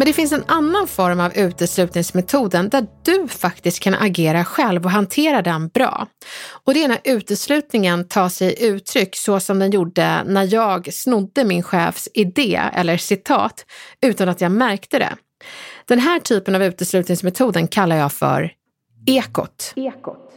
Men 0.00 0.06
det 0.06 0.12
finns 0.12 0.32
en 0.32 0.44
annan 0.46 0.86
form 0.86 1.20
av 1.20 1.36
uteslutningsmetoden 1.36 2.68
där 2.68 2.86
du 3.04 3.28
faktiskt 3.28 3.80
kan 3.80 3.94
agera 3.94 4.44
själv 4.44 4.84
och 4.84 4.90
hantera 4.90 5.42
den 5.42 5.68
bra. 5.68 6.06
Och 6.64 6.74
det 6.74 6.84
är 6.84 6.88
när 6.88 7.00
uteslutningen 7.04 8.08
tar 8.08 8.28
sig 8.28 8.64
uttryck 8.64 9.16
så 9.16 9.40
som 9.40 9.58
den 9.58 9.70
gjorde 9.70 10.24
när 10.24 10.54
jag 10.54 10.94
snodde 10.94 11.44
min 11.44 11.62
chefs 11.62 12.08
idé 12.14 12.60
eller 12.72 12.96
citat 12.96 13.66
utan 14.02 14.28
att 14.28 14.40
jag 14.40 14.52
märkte 14.52 14.98
det. 14.98 15.16
Den 15.88 15.98
här 15.98 16.20
typen 16.20 16.54
av 16.54 16.62
uteslutningsmetoden 16.62 17.68
kallar 17.68 17.96
jag 17.96 18.12
för 18.12 18.52
ekot. 19.06 19.72
ekot. 19.76 20.32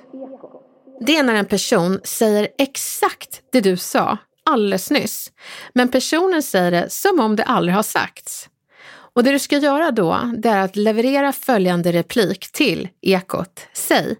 Det 1.05 1.17
är 1.17 1.23
när 1.23 1.35
en 1.35 1.45
person 1.45 1.99
säger 2.03 2.47
exakt 2.57 3.41
det 3.51 3.61
du 3.61 3.77
sa 3.77 4.17
alldeles 4.45 4.91
nyss, 4.91 5.31
men 5.73 5.91
personen 5.91 6.43
säger 6.43 6.71
det 6.71 6.89
som 6.89 7.19
om 7.19 7.35
det 7.35 7.43
aldrig 7.43 7.75
har 7.75 7.83
sagts. 7.83 8.49
Och 9.15 9.23
det 9.23 9.31
du 9.31 9.39
ska 9.39 9.57
göra 9.57 9.91
då, 9.91 10.31
det 10.37 10.49
är 10.49 10.59
att 10.59 10.75
leverera 10.75 11.31
följande 11.31 11.91
replik 11.91 12.51
till 12.51 12.89
ekot. 13.01 13.67
Säg, 13.73 14.15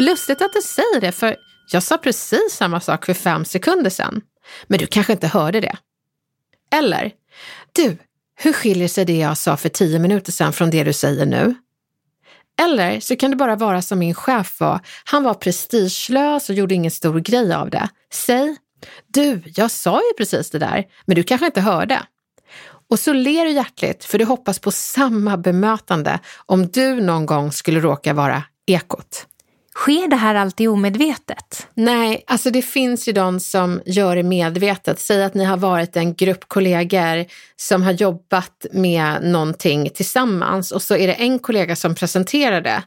lustigt 0.00 0.42
att 0.42 0.52
du 0.52 0.62
säger 0.62 1.00
det 1.00 1.12
för 1.12 1.36
jag 1.72 1.82
sa 1.82 1.98
precis 1.98 2.52
samma 2.52 2.80
sak 2.80 3.06
för 3.06 3.14
fem 3.14 3.44
sekunder 3.44 3.90
sedan. 3.90 4.20
Men 4.66 4.78
du 4.78 4.86
kanske 4.86 5.12
inte 5.12 5.26
hörde 5.26 5.60
det. 5.60 5.76
Eller, 6.74 7.12
du, 7.72 7.96
hur 8.34 8.52
skiljer 8.52 8.88
sig 8.88 9.04
det 9.04 9.18
jag 9.18 9.38
sa 9.38 9.56
för 9.56 9.68
tio 9.68 9.98
minuter 9.98 10.32
sedan 10.32 10.52
från 10.52 10.70
det 10.70 10.84
du 10.84 10.92
säger 10.92 11.26
nu? 11.26 11.54
Eller 12.62 13.00
så 13.00 13.16
kan 13.16 13.30
det 13.30 13.36
bara 13.36 13.56
vara 13.56 13.82
som 13.82 13.98
min 13.98 14.14
chef 14.14 14.60
var. 14.60 14.80
Han 15.04 15.22
var 15.22 15.34
prestigelös 15.34 16.48
och 16.48 16.54
gjorde 16.54 16.74
ingen 16.74 16.90
stor 16.90 17.20
grej 17.20 17.54
av 17.54 17.70
det. 17.70 17.88
Säg, 18.12 18.56
du, 19.06 19.42
jag 19.44 19.70
sa 19.70 19.96
ju 19.96 20.16
precis 20.18 20.50
det 20.50 20.58
där, 20.58 20.84
men 21.04 21.14
du 21.16 21.22
kanske 21.22 21.46
inte 21.46 21.60
hörde. 21.60 22.02
Och 22.90 22.98
så 22.98 23.12
ler 23.12 23.44
du 23.44 23.50
hjärtligt 23.50 24.04
för 24.04 24.18
du 24.18 24.24
hoppas 24.24 24.58
på 24.58 24.70
samma 24.70 25.36
bemötande 25.36 26.18
om 26.46 26.66
du 26.66 27.00
någon 27.00 27.26
gång 27.26 27.52
skulle 27.52 27.80
råka 27.80 28.14
vara 28.14 28.42
ekot. 28.66 29.26
Sker 29.76 30.08
det 30.08 30.16
här 30.16 30.34
alltid 30.34 30.68
omedvetet? 30.68 31.66
Nej, 31.74 32.24
alltså 32.26 32.50
det 32.50 32.62
finns 32.62 33.08
ju 33.08 33.12
de 33.12 33.40
som 33.40 33.80
gör 33.86 34.16
det 34.16 34.22
medvetet. 34.22 35.00
Säg 35.00 35.24
att 35.24 35.34
ni 35.34 35.44
har 35.44 35.56
varit 35.56 35.96
en 35.96 36.14
grupp 36.14 36.48
kollegor 36.48 37.24
som 37.56 37.82
har 37.82 37.92
jobbat 37.92 38.66
med 38.72 39.22
någonting 39.22 39.90
tillsammans 39.90 40.72
och 40.72 40.82
så 40.82 40.96
är 40.96 41.06
det 41.06 41.12
en 41.12 41.38
kollega 41.38 41.76
som 41.76 41.94
presenterar 41.94 42.60
det 42.60 42.82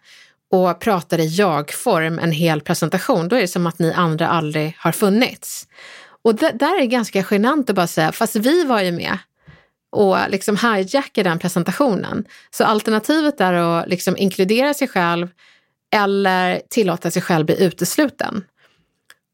och 0.52 0.80
pratar 0.80 1.20
i 1.20 1.28
jag-form 1.28 2.20
en 2.20 2.32
hel 2.32 2.62
presentation. 2.62 3.28
Då 3.28 3.36
är 3.36 3.42
det 3.42 3.48
som 3.48 3.68
att 3.68 3.80
ni 3.80 3.94
andra 3.94 4.28
aldrig 4.28 4.76
har 4.78 4.92
funnits. 4.92 5.68
Och 6.22 6.36
det, 6.36 6.52
där 6.52 6.76
är 6.76 6.80
det 6.80 6.88
ganska 6.88 7.26
genant 7.32 7.70
att 7.70 7.76
bara 7.76 7.88
säga, 7.88 8.12
fast 8.12 8.36
vi 8.36 8.64
var 8.64 8.82
ju 8.82 8.92
med 8.92 9.18
och 9.92 10.18
liksom 10.30 10.58
hijacka 10.58 11.24
den 11.24 11.40
presentationen. 11.40 12.26
Så 12.52 12.64
alternativet 12.64 13.42
är 13.42 13.54
att 13.54 13.90
liksom 13.90 14.18
inkludera 14.18 14.74
sig 14.74 14.88
själv 14.88 15.28
eller 15.96 16.62
tillåta 16.70 17.12
sig 17.12 17.22
själv 17.22 17.46
bli 17.46 17.64
utesluten. 17.64 18.44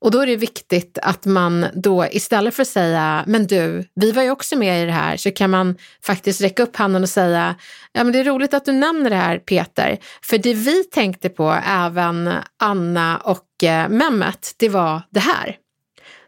Och 0.01 0.11
då 0.11 0.19
är 0.19 0.27
det 0.27 0.35
viktigt 0.35 0.97
att 1.01 1.25
man 1.25 1.65
då 1.73 2.05
istället 2.11 2.55
för 2.55 2.61
att 2.61 2.67
säga, 2.67 3.23
men 3.27 3.47
du, 3.47 3.87
vi 3.95 4.11
var 4.11 4.23
ju 4.23 4.31
också 4.31 4.55
med 4.55 4.83
i 4.83 4.85
det 4.85 4.91
här, 4.91 5.17
så 5.17 5.31
kan 5.31 5.49
man 5.49 5.75
faktiskt 6.03 6.41
räcka 6.41 6.63
upp 6.63 6.75
handen 6.75 7.03
och 7.03 7.09
säga, 7.09 7.55
ja 7.91 8.03
men 8.03 8.13
det 8.13 8.19
är 8.19 8.23
roligt 8.23 8.53
att 8.53 8.65
du 8.65 8.71
nämner 8.71 9.09
det 9.09 9.15
här 9.15 9.39
Peter, 9.39 9.97
för 10.21 10.37
det 10.37 10.53
vi 10.53 10.83
tänkte 10.83 11.29
på, 11.29 11.57
även 11.67 12.33
Anna 12.59 13.17
och 13.17 13.63
eh, 13.63 13.89
Mehmet, 13.89 14.55
det 14.57 14.69
var 14.69 15.01
det 15.09 15.19
här. 15.19 15.57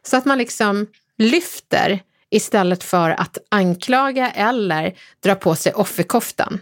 Så 0.04 0.18
att 0.18 0.26
man 0.26 0.38
liksom 0.38 0.88
lyfter 1.18 2.00
istället 2.32 2.84
för 2.84 3.10
att 3.10 3.38
anklaga 3.52 4.32
eller 4.32 4.94
dra 5.24 5.36
på 5.36 5.56
sig 5.56 5.74
offerkoftan. 5.74 6.60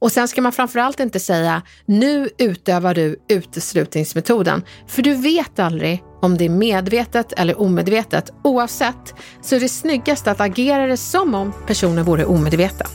Och 0.00 0.12
sen 0.12 0.28
ska 0.28 0.42
man 0.42 0.52
framförallt 0.52 1.00
inte 1.00 1.20
säga 1.20 1.62
nu 1.86 2.28
utövar 2.38 2.94
du 2.94 3.16
uteslutningsmetoden, 3.28 4.62
för 4.86 5.02
du 5.02 5.14
vet 5.14 5.58
aldrig 5.58 6.02
om 6.22 6.38
det 6.38 6.44
är 6.44 6.48
medvetet 6.48 7.32
eller 7.32 7.60
omedvetet. 7.60 8.30
Oavsett 8.44 9.14
så 9.42 9.56
är 9.56 9.60
det 9.60 9.68
snyggast 9.68 10.26
att 10.26 10.40
agera 10.40 10.86
det 10.86 10.96
som 10.96 11.34
om 11.34 11.52
personen 11.66 12.04
vore 12.04 12.24
omedveten. 12.24 12.86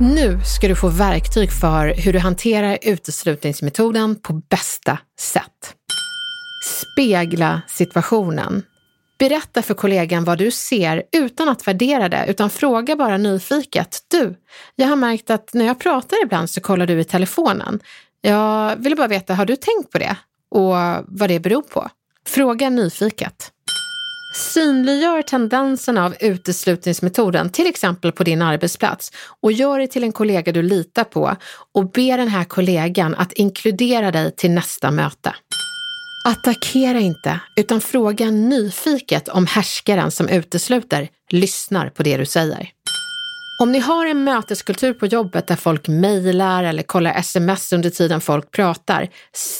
Nu 0.00 0.40
ska 0.44 0.68
du 0.68 0.76
få 0.76 0.88
verktyg 0.88 1.52
för 1.52 1.94
hur 1.96 2.12
du 2.12 2.18
hanterar 2.18 2.78
uteslutningsmetoden 2.82 4.16
på 4.16 4.32
bästa 4.32 4.98
sätt. 5.20 5.74
Spegla 6.64 7.62
situationen. 7.68 8.62
Berätta 9.22 9.62
för 9.62 9.74
kollegan 9.74 10.24
vad 10.24 10.38
du 10.38 10.50
ser 10.50 11.02
utan 11.12 11.48
att 11.48 11.66
värdera 11.68 12.08
det, 12.08 12.24
utan 12.28 12.50
fråga 12.50 12.96
bara 12.96 13.16
nyfiket. 13.16 13.98
Du, 14.10 14.34
jag 14.76 14.88
har 14.88 14.96
märkt 14.96 15.30
att 15.30 15.54
när 15.54 15.64
jag 15.64 15.78
pratar 15.78 16.22
ibland 16.22 16.50
så 16.50 16.60
kollar 16.60 16.86
du 16.86 17.00
i 17.00 17.04
telefonen. 17.04 17.80
Jag 18.20 18.76
ville 18.76 18.96
bara 18.96 19.08
veta, 19.08 19.34
har 19.34 19.44
du 19.44 19.56
tänkt 19.56 19.90
på 19.90 19.98
det? 19.98 20.16
Och 20.50 20.74
vad 21.06 21.28
det 21.28 21.40
beror 21.40 21.62
på? 21.62 21.88
Fråga 22.26 22.70
nyfiket. 22.70 23.50
Synliggör 24.34 25.22
tendenserna 25.22 26.04
av 26.04 26.14
uteslutningsmetoden, 26.20 27.50
till 27.50 27.66
exempel 27.66 28.12
på 28.12 28.24
din 28.24 28.42
arbetsplats 28.42 29.12
och 29.40 29.52
gör 29.52 29.78
det 29.78 29.86
till 29.86 30.04
en 30.04 30.12
kollega 30.12 30.52
du 30.52 30.62
litar 30.62 31.04
på 31.04 31.36
och 31.74 31.90
be 31.90 32.16
den 32.16 32.28
här 32.28 32.44
kollegan 32.44 33.14
att 33.14 33.32
inkludera 33.32 34.10
dig 34.10 34.36
till 34.36 34.50
nästa 34.50 34.90
möte. 34.90 35.34
Attackera 36.24 37.00
inte, 37.00 37.40
utan 37.56 37.80
fråga 37.80 38.30
nyfiket 38.30 39.28
om 39.28 39.46
härskaren 39.46 40.10
som 40.10 40.28
utesluter 40.28 41.08
lyssnar 41.30 41.90
på 41.90 42.02
det 42.02 42.16
du 42.16 42.26
säger. 42.26 42.70
Om 43.62 43.72
ni 43.72 43.78
har 43.78 44.06
en 44.06 44.24
möteskultur 44.24 44.94
på 44.94 45.06
jobbet 45.06 45.46
där 45.46 45.56
folk 45.56 45.88
mejlar 45.88 46.64
eller 46.64 46.82
kollar 46.82 47.14
sms 47.14 47.72
under 47.72 47.90
tiden 47.90 48.20
folk 48.20 48.50
pratar, 48.50 49.08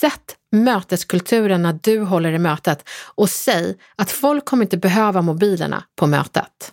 sätt 0.00 0.36
möteskulturen 0.52 1.62
när 1.62 1.78
du 1.82 2.00
håller 2.00 2.32
i 2.32 2.38
mötet 2.38 2.88
och 3.14 3.30
säg 3.30 3.76
att 3.96 4.10
folk 4.10 4.44
kommer 4.44 4.64
inte 4.64 4.76
behöva 4.76 5.22
mobilerna 5.22 5.84
på 5.98 6.06
mötet. 6.06 6.72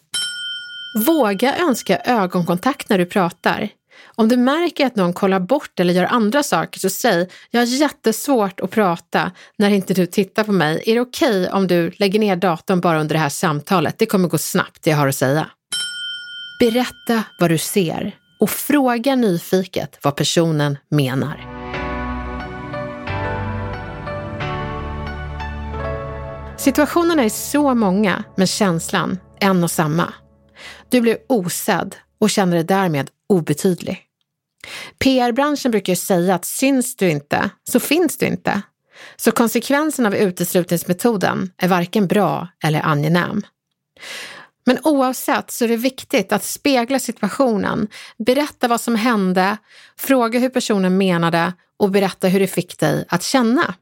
Våga 1.08 1.58
önska 1.58 2.00
ögonkontakt 2.00 2.90
när 2.90 2.98
du 2.98 3.06
pratar. 3.06 3.70
Om 4.20 4.28
du 4.28 4.38
märker 4.38 4.86
att 4.86 4.96
någon 4.96 5.14
kollar 5.14 5.40
bort 5.40 5.80
eller 5.80 5.94
gör 5.94 6.06
andra 6.06 6.44
saker 6.44 6.80
så 6.80 6.90
säg, 6.90 7.30
jag 7.52 7.62
har 7.62 7.66
jättesvårt 7.66 8.60
att 8.60 8.72
prata 8.72 9.32
när 9.58 9.70
inte 9.70 9.94
du 9.94 10.06
tittar 10.06 10.44
på 10.44 10.52
mig. 10.52 10.84
Är 10.86 10.96
det 10.96 11.02
okej 11.02 11.42
okay 11.42 11.48
om 11.48 11.68
du 11.68 11.92
lägger 11.96 12.20
ner 12.20 12.36
datorn 12.36 12.82
bara 12.82 13.00
under 13.00 13.16
det 13.16 13.20
här 13.20 13.30
samtalet? 13.30 13.98
Det 13.98 14.06
kommer 14.06 14.28
gå 14.28 14.38
snabbt, 14.38 14.84
det 14.84 14.90
jag 14.90 14.98
har 14.98 15.08
att 15.08 15.16
säga. 15.16 15.48
Berätta 16.60 17.24
vad 17.40 17.50
du 17.50 17.58
ser 17.58 18.16
och 18.40 18.50
fråga 18.50 19.16
nyfiket 19.16 20.00
vad 20.02 20.16
personen 20.16 20.78
menar. 20.90 21.46
Situationerna 26.58 27.24
är 27.24 27.30
så 27.30 27.74
många, 27.74 28.24
men 28.38 28.48
känslan 28.48 29.20
en 29.40 29.64
och 29.64 29.72
samma. 29.72 30.14
Du 30.90 31.02
blir 31.02 31.18
osedd 31.30 31.96
och 32.20 32.30
känner 32.30 32.56
dig 32.56 32.66
därmed 32.66 33.10
obetydlig. 33.30 34.09
PR-branschen 35.00 35.72
brukar 35.72 35.94
ju 35.94 35.98
säga 35.98 36.36
att 36.36 36.46
syns 36.46 36.96
du 36.96 37.10
inte 37.10 37.50
så 37.70 37.80
finns 37.80 38.18
du 38.18 38.26
inte. 38.26 38.62
Så 39.16 39.32
konsekvensen 39.32 40.06
av 40.06 40.16
uteslutningsmetoden 40.16 41.52
är 41.58 41.68
varken 41.68 42.08
bra 42.08 42.48
eller 42.64 42.82
angenäm. 42.82 43.42
Men 44.66 44.78
oavsett 44.84 45.52
så 45.52 45.64
är 45.64 45.70
det 45.70 45.78
viktigt 45.78 46.32
att 46.32 46.44
spegla 46.44 47.00
situationen, 47.00 47.88
berätta 48.18 48.68
vad 48.68 48.82
som 48.82 48.96
hände, 48.96 49.58
fråga 49.98 50.40
hur 50.40 50.50
personen 50.50 50.98
menade 50.98 51.54
och 51.78 51.92
berätta 51.92 52.28
hur 52.28 52.40
det 52.40 52.48
fick 52.48 52.80
dig 52.80 53.06
att 53.10 53.24
känna. 53.24 53.74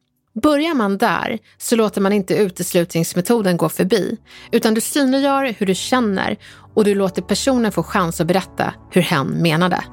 Börjar 0.42 0.74
man 0.74 0.98
där 0.98 1.40
så 1.58 1.76
låter 1.76 2.02
man 2.02 2.13
inte 2.13 2.36
uteslutningsmetoden 2.36 3.58
gå 3.58 3.70
förbi, 3.70 4.18
utan 4.52 4.74
du 4.74 4.82
synliggör 4.82 5.56
hur 5.58 5.66
du 5.66 5.76
känner 5.76 6.38
och 6.74 6.86
du 6.86 6.96
låter 6.96 7.22
personen 7.22 7.72
få 7.72 7.84
chans 7.84 8.22
att 8.22 8.28
berätta 8.28 8.74
hur 8.92 9.02
hen 9.02 9.28
menade. 9.28 9.84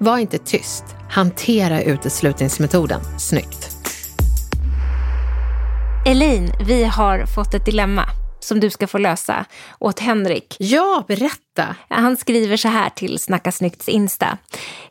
Var 0.00 0.18
inte 0.18 0.38
tyst, 0.38 0.84
hantera 1.10 1.82
uteslutningsmetoden 1.82 3.00
snyggt. 3.18 3.76
Elaine, 6.06 6.52
vi 6.66 6.84
har 6.84 7.26
fått 7.26 7.54
ett 7.54 7.64
dilemma 7.64 8.04
som 8.40 8.60
du 8.60 8.70
ska 8.70 8.86
få 8.86 8.98
lösa 8.98 9.44
åt 9.78 10.00
Henrik. 10.00 10.56
Ja, 10.58 11.04
berätta! 11.08 11.76
Han 11.88 12.16
skriver 12.16 12.56
så 12.56 12.68
här 12.68 12.90
till 12.90 13.18
Snacka 13.18 13.52
Snyggts 13.52 13.88
Insta. 13.88 14.38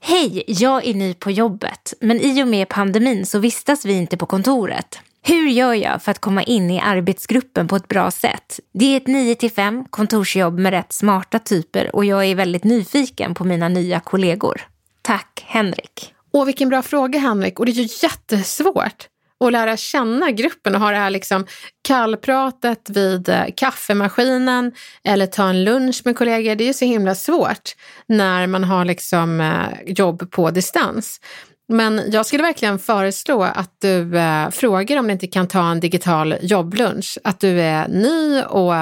Hej, 0.02 0.44
jag 0.48 0.88
är 0.88 0.94
ny 0.94 1.14
på 1.14 1.32
jobbet, 1.32 1.94
men 2.02 2.20
i 2.20 2.44
och 2.44 2.48
med 2.48 2.70
pandemin 2.70 3.26
så 3.26 3.40
vistas 3.40 3.86
vi 3.86 3.94
inte 3.94 4.18
på 4.18 4.26
kontoret. 4.26 5.00
Hur 5.24 5.50
gör 5.50 5.74
jag 5.74 6.04
för 6.04 6.12
att 6.12 6.20
komma 6.20 6.44
in 6.44 6.72
i 6.72 6.82
arbetsgruppen 6.82 7.68
på 7.68 7.76
ett 7.76 7.88
bra 7.88 8.12
sätt? 8.12 8.60
Det 8.74 8.94
är 8.94 8.98
ett 8.98 9.08
9 9.08 9.50
5 9.50 9.86
kontorsjobb 9.90 10.60
med 10.60 10.72
rätt 10.72 10.94
smarta 10.94 11.40
typer 11.40 11.96
och 11.96 12.06
jag 12.06 12.26
är 12.26 12.36
väldigt 12.36 12.64
nyfiken 12.64 13.34
på 13.34 13.44
mina 13.44 13.70
nya 13.70 14.00
kollegor. 14.00 14.62
Tack, 15.08 15.44
Henrik. 15.48 16.14
Åh, 16.34 16.46
vilken 16.46 16.70
bra 16.70 16.82
fråga, 16.82 17.20
Henrik. 17.20 17.60
Och 17.60 17.66
det 17.66 17.72
är 17.72 17.74
ju 17.74 17.88
jättesvårt 18.02 19.08
att 19.46 19.52
lära 19.52 19.78
känna 19.78 20.32
gruppen 20.32 20.76
och 20.76 20.82
ha 20.82 20.92
det 20.92 20.98
här 20.98 21.10
liksom 21.10 21.46
kallpratet 21.84 22.90
vid 22.90 23.30
eh, 23.30 23.44
kaffemaskinen 23.56 24.72
eller 25.04 25.26
ta 25.26 25.50
en 25.50 25.64
lunch 25.64 26.02
med 26.06 26.18
kollegor. 26.18 26.56
Det 26.56 26.64
är 26.64 26.68
ju 26.68 26.74
så 26.74 26.86
himla 26.86 27.16
svårt 27.16 27.76
när 28.08 28.48
man 28.48 28.64
har 28.64 28.86
liksom 28.86 29.42
eh, 29.42 29.94
jobb 29.94 30.32
på 30.32 30.52
distans. 30.52 31.22
Men 31.68 32.02
jag 32.12 32.26
skulle 32.26 32.44
verkligen 32.44 32.80
föreslå 32.80 33.44
att 33.44 33.76
du 33.82 34.18
eh, 34.18 34.50
frågar 34.50 34.98
om 34.98 35.08
du 35.08 35.14
inte 35.14 35.28
kan 35.28 35.48
ta 35.48 35.72
en 35.72 35.80
digital 35.80 36.36
jobblunch. 36.42 37.18
Att 37.24 37.40
du 37.40 37.62
är 37.62 37.88
ny 37.88 38.42
och 38.42 38.74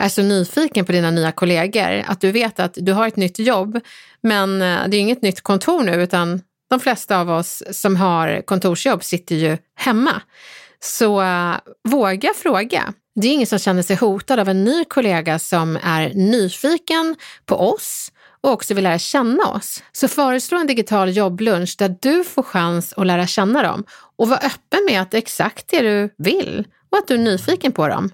är 0.00 0.08
så 0.08 0.22
nyfiken 0.22 0.84
på 0.84 0.92
dina 0.92 1.10
nya 1.10 1.32
kollegor. 1.32 2.04
Att 2.06 2.20
du 2.20 2.32
vet 2.32 2.60
att 2.60 2.74
du 2.76 2.92
har 2.92 3.08
ett 3.08 3.16
nytt 3.16 3.38
jobb, 3.38 3.80
men 4.20 4.62
eh, 4.62 4.78
det 4.88 4.96
är 4.96 5.00
inget 5.00 5.22
nytt 5.22 5.40
kontor 5.40 5.82
nu 5.82 6.02
utan 6.02 6.40
de 6.70 6.80
flesta 6.80 7.18
av 7.18 7.30
oss 7.30 7.62
som 7.70 7.96
har 7.96 8.42
kontorsjobb 8.42 9.04
sitter 9.04 9.34
ju 9.34 9.58
hemma. 9.74 10.22
Så 10.82 11.22
uh, 11.22 11.56
våga 11.88 12.30
fråga. 12.36 12.92
Det 13.14 13.28
är 13.28 13.32
ingen 13.32 13.46
som 13.46 13.58
känner 13.58 13.82
sig 13.82 13.96
hotad 13.96 14.38
av 14.40 14.48
en 14.48 14.64
ny 14.64 14.84
kollega 14.84 15.38
som 15.38 15.78
är 15.82 16.14
nyfiken 16.14 17.16
på 17.46 17.56
oss 17.56 18.12
och 18.40 18.50
också 18.50 18.74
vill 18.74 18.84
lära 18.84 18.98
känna 18.98 19.44
oss. 19.44 19.82
Så 19.92 20.08
föreslå 20.08 20.58
en 20.58 20.66
digital 20.66 21.16
jobblunch 21.16 21.74
där 21.78 21.96
du 22.00 22.24
får 22.24 22.42
chans 22.42 22.94
att 22.96 23.06
lära 23.06 23.26
känna 23.26 23.62
dem 23.62 23.84
och 24.16 24.28
var 24.28 24.36
öppen 24.36 24.86
med 24.90 25.02
att 25.02 25.10
det 25.10 25.16
är 25.16 25.22
exakt 25.22 25.68
det 25.68 25.80
du 25.80 26.14
vill 26.18 26.64
och 26.90 26.98
att 26.98 27.08
du 27.08 27.14
är 27.14 27.18
nyfiken 27.18 27.72
på 27.72 27.88
dem. 27.88 28.10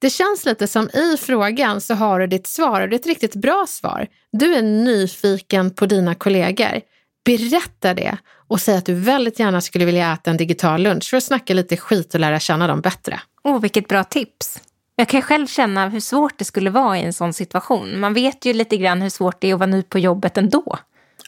Det 0.00 0.10
känns 0.10 0.44
lite 0.44 0.66
som 0.66 0.90
i 0.90 1.16
frågan 1.16 1.80
så 1.80 1.94
har 1.94 2.20
du 2.20 2.26
ditt 2.26 2.46
svar 2.46 2.80
och 2.80 2.88
det 2.88 2.96
är 2.96 2.98
ett 2.98 3.06
riktigt 3.06 3.34
bra 3.34 3.64
svar. 3.68 4.06
Du 4.32 4.54
är 4.54 4.62
nyfiken 4.62 5.70
på 5.70 5.86
dina 5.86 6.14
kollegor. 6.14 6.80
Berätta 7.24 7.94
det 7.94 8.18
och 8.48 8.60
säg 8.60 8.76
att 8.76 8.86
du 8.86 8.94
väldigt 8.94 9.38
gärna 9.38 9.60
skulle 9.60 9.84
vilja 9.84 10.12
äta 10.12 10.30
en 10.30 10.36
digital 10.36 10.82
lunch 10.82 11.10
för 11.10 11.16
att 11.16 11.24
snacka 11.24 11.54
lite 11.54 11.76
skit 11.76 12.14
och 12.14 12.20
lära 12.20 12.40
känna 12.40 12.66
dem 12.66 12.80
bättre. 12.80 13.20
Åh, 13.44 13.56
oh, 13.56 13.60
vilket 13.60 13.88
bra 13.88 14.04
tips! 14.04 14.60
Jag 14.96 15.08
kan 15.08 15.22
själv 15.22 15.46
känna 15.46 15.88
hur 15.88 16.00
svårt 16.00 16.38
det 16.38 16.44
skulle 16.44 16.70
vara 16.70 16.98
i 16.98 17.02
en 17.02 17.12
sån 17.12 17.32
situation. 17.32 18.00
Man 18.00 18.14
vet 18.14 18.44
ju 18.44 18.52
lite 18.52 18.76
grann 18.76 19.02
hur 19.02 19.10
svårt 19.10 19.40
det 19.40 19.50
är 19.50 19.54
att 19.54 19.60
vara 19.60 19.70
ny 19.70 19.82
på 19.82 19.98
jobbet 19.98 20.38
ändå. 20.38 20.78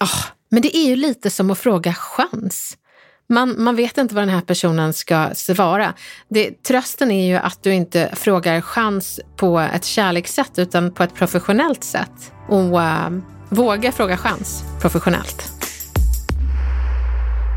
Oh, 0.00 0.24
men 0.48 0.62
det 0.62 0.76
är 0.76 0.86
ju 0.88 0.96
lite 0.96 1.30
som 1.30 1.50
att 1.50 1.58
fråga 1.58 1.94
chans. 1.94 2.76
Man, 3.32 3.62
man 3.62 3.76
vet 3.76 3.98
inte 3.98 4.14
vad 4.14 4.22
den 4.22 4.34
här 4.34 4.40
personen 4.40 4.92
ska 4.92 5.30
svara. 5.34 5.94
Det, 6.28 6.62
trösten 6.62 7.10
är 7.10 7.26
ju 7.26 7.36
att 7.36 7.62
du 7.62 7.74
inte 7.74 8.10
frågar 8.12 8.60
chans 8.60 9.20
på 9.36 9.58
ett 9.58 9.84
kärlekssätt 9.84 10.58
utan 10.58 10.92
på 10.92 11.02
ett 11.02 11.14
professionellt 11.14 11.84
sätt. 11.84 12.32
Och 12.48 12.78
uh, 12.78 13.08
våga 13.48 13.92
fråga 13.92 14.16
chans 14.16 14.64
professionellt. 14.80 15.52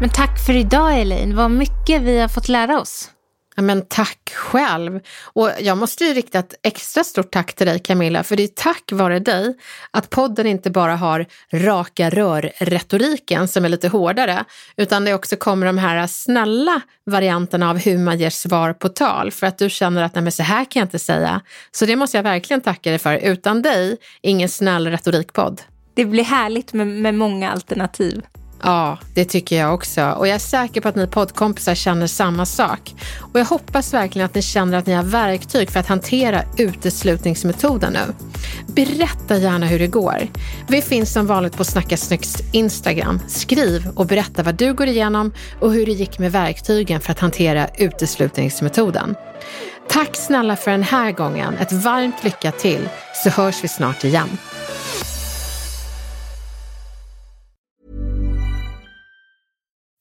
Men 0.02 0.10
tack 0.10 0.46
för 0.46 0.54
idag 0.54 1.00
Elaine, 1.00 1.36
vad 1.36 1.52
mycket 1.52 2.02
vi 2.02 2.20
har 2.20 2.28
fått 2.28 2.50
lära 2.50 2.80
oss. 2.82 3.10
Men 3.56 3.86
tack 3.88 4.34
själv! 4.36 5.00
Och 5.24 5.52
jag 5.60 5.78
måste 5.78 6.04
ju 6.04 6.14
rikta 6.14 6.40
ett 6.40 6.54
extra 6.64 7.04
stort 7.04 7.32
tack 7.32 7.54
till 7.54 7.68
dig 7.68 7.80
Camilla, 7.80 8.24
för 8.24 8.36
det 8.36 8.44
är 8.44 8.48
tack 8.48 8.92
vare 8.92 9.20
dig 9.20 9.58
att 9.92 10.10
podden 10.10 10.48
inte 10.48 10.70
bara 10.70 10.96
har 10.96 11.26
raka 11.54 12.10
rör-retoriken 12.10 13.48
som 13.48 13.66
är 13.66 13.70
lite 13.70 13.88
hårdare, 13.88 14.46
utan 14.78 15.06
det 15.06 15.14
också 15.14 15.36
kommer 15.36 15.66
de 15.66 15.78
här 15.78 16.08
snälla 16.08 16.82
varianterna 17.06 17.70
av 17.70 17.78
hur 17.78 17.98
man 17.98 18.18
ger 18.18 18.30
svar 18.30 18.74
på 18.74 18.90
tal, 18.90 19.32
för 19.32 19.48
att 19.48 19.58
du 19.58 19.70
känner 19.70 20.04
att 20.04 20.16
nej 20.16 20.24
men 20.24 20.32
så 20.32 20.44
här 20.44 20.66
kan 20.66 20.80
jag 20.80 20.86
inte 20.86 21.00
säga. 21.00 21.42
Så 21.72 21.86
det 21.86 21.96
måste 21.96 22.18
jag 22.18 22.24
verkligen 22.24 22.62
tacka 22.62 22.90
dig 22.90 23.00
för. 23.00 23.16
Utan 23.16 23.62
dig, 23.62 23.98
ingen 24.22 24.50
snäll 24.50 24.88
retorikpodd. 24.88 25.62
Det 25.94 26.06
blir 26.06 26.24
härligt 26.24 26.74
med, 26.74 26.88
med 26.88 27.14
många 27.14 27.52
alternativ. 27.52 28.22
Ja, 28.66 28.98
det 29.14 29.26
tycker 29.26 29.60
jag 29.60 29.74
också. 29.74 30.12
Och 30.12 30.28
jag 30.28 30.36
är 30.36 30.40
säker 30.40 30.82
på 30.82 30.88
att 30.88 30.96
ni 30.96 31.08
poddkompisar 31.08 31.76
känner 31.76 32.08
samma 32.08 32.46
sak. 32.46 32.96
Och 33.34 33.40
jag 33.40 33.46
hoppas 33.46 33.94
verkligen 33.94 34.26
att 34.26 34.36
ni 34.36 34.42
känner 34.42 34.78
att 34.78 34.86
ni 34.86 34.94
har 34.94 35.04
verktyg 35.04 35.72
för 35.72 35.80
att 35.80 35.88
hantera 35.88 36.44
uteslutningsmetoden 36.58 37.94
nu. 37.94 38.14
Berätta 38.68 39.38
gärna 39.38 39.66
hur 39.66 39.80
det 39.80 39.88
går. 39.88 40.28
Vi 40.68 40.82
finns 40.82 41.14
som 41.14 41.28
vanligt 41.28 41.58
på 41.58 41.64
Snacka 41.64 41.98
Snyggs 41.98 42.38
Instagram. 42.54 43.20
Skriv 43.28 43.88
och 43.96 44.06
berätta 44.06 44.44
vad 44.44 44.56
du 44.56 44.74
går 44.74 44.88
igenom 44.88 45.34
och 45.62 45.74
hur 45.74 45.86
det 45.86 45.92
gick 45.92 46.20
med 46.20 46.32
verktygen 46.32 47.02
för 47.02 47.12
att 47.12 47.20
hantera 47.20 47.68
uteslutningsmetoden. 47.78 49.16
Tack 49.90 50.16
snälla 50.16 50.56
för 50.56 50.72
den 50.72 50.84
här 50.84 51.12
gången. 51.12 51.54
Ett 51.58 51.72
varmt 51.72 52.24
lycka 52.24 52.52
till 52.52 52.90
så 53.24 53.30
hörs 53.30 53.64
vi 53.64 53.68
snart 53.68 54.04
igen. 54.04 54.38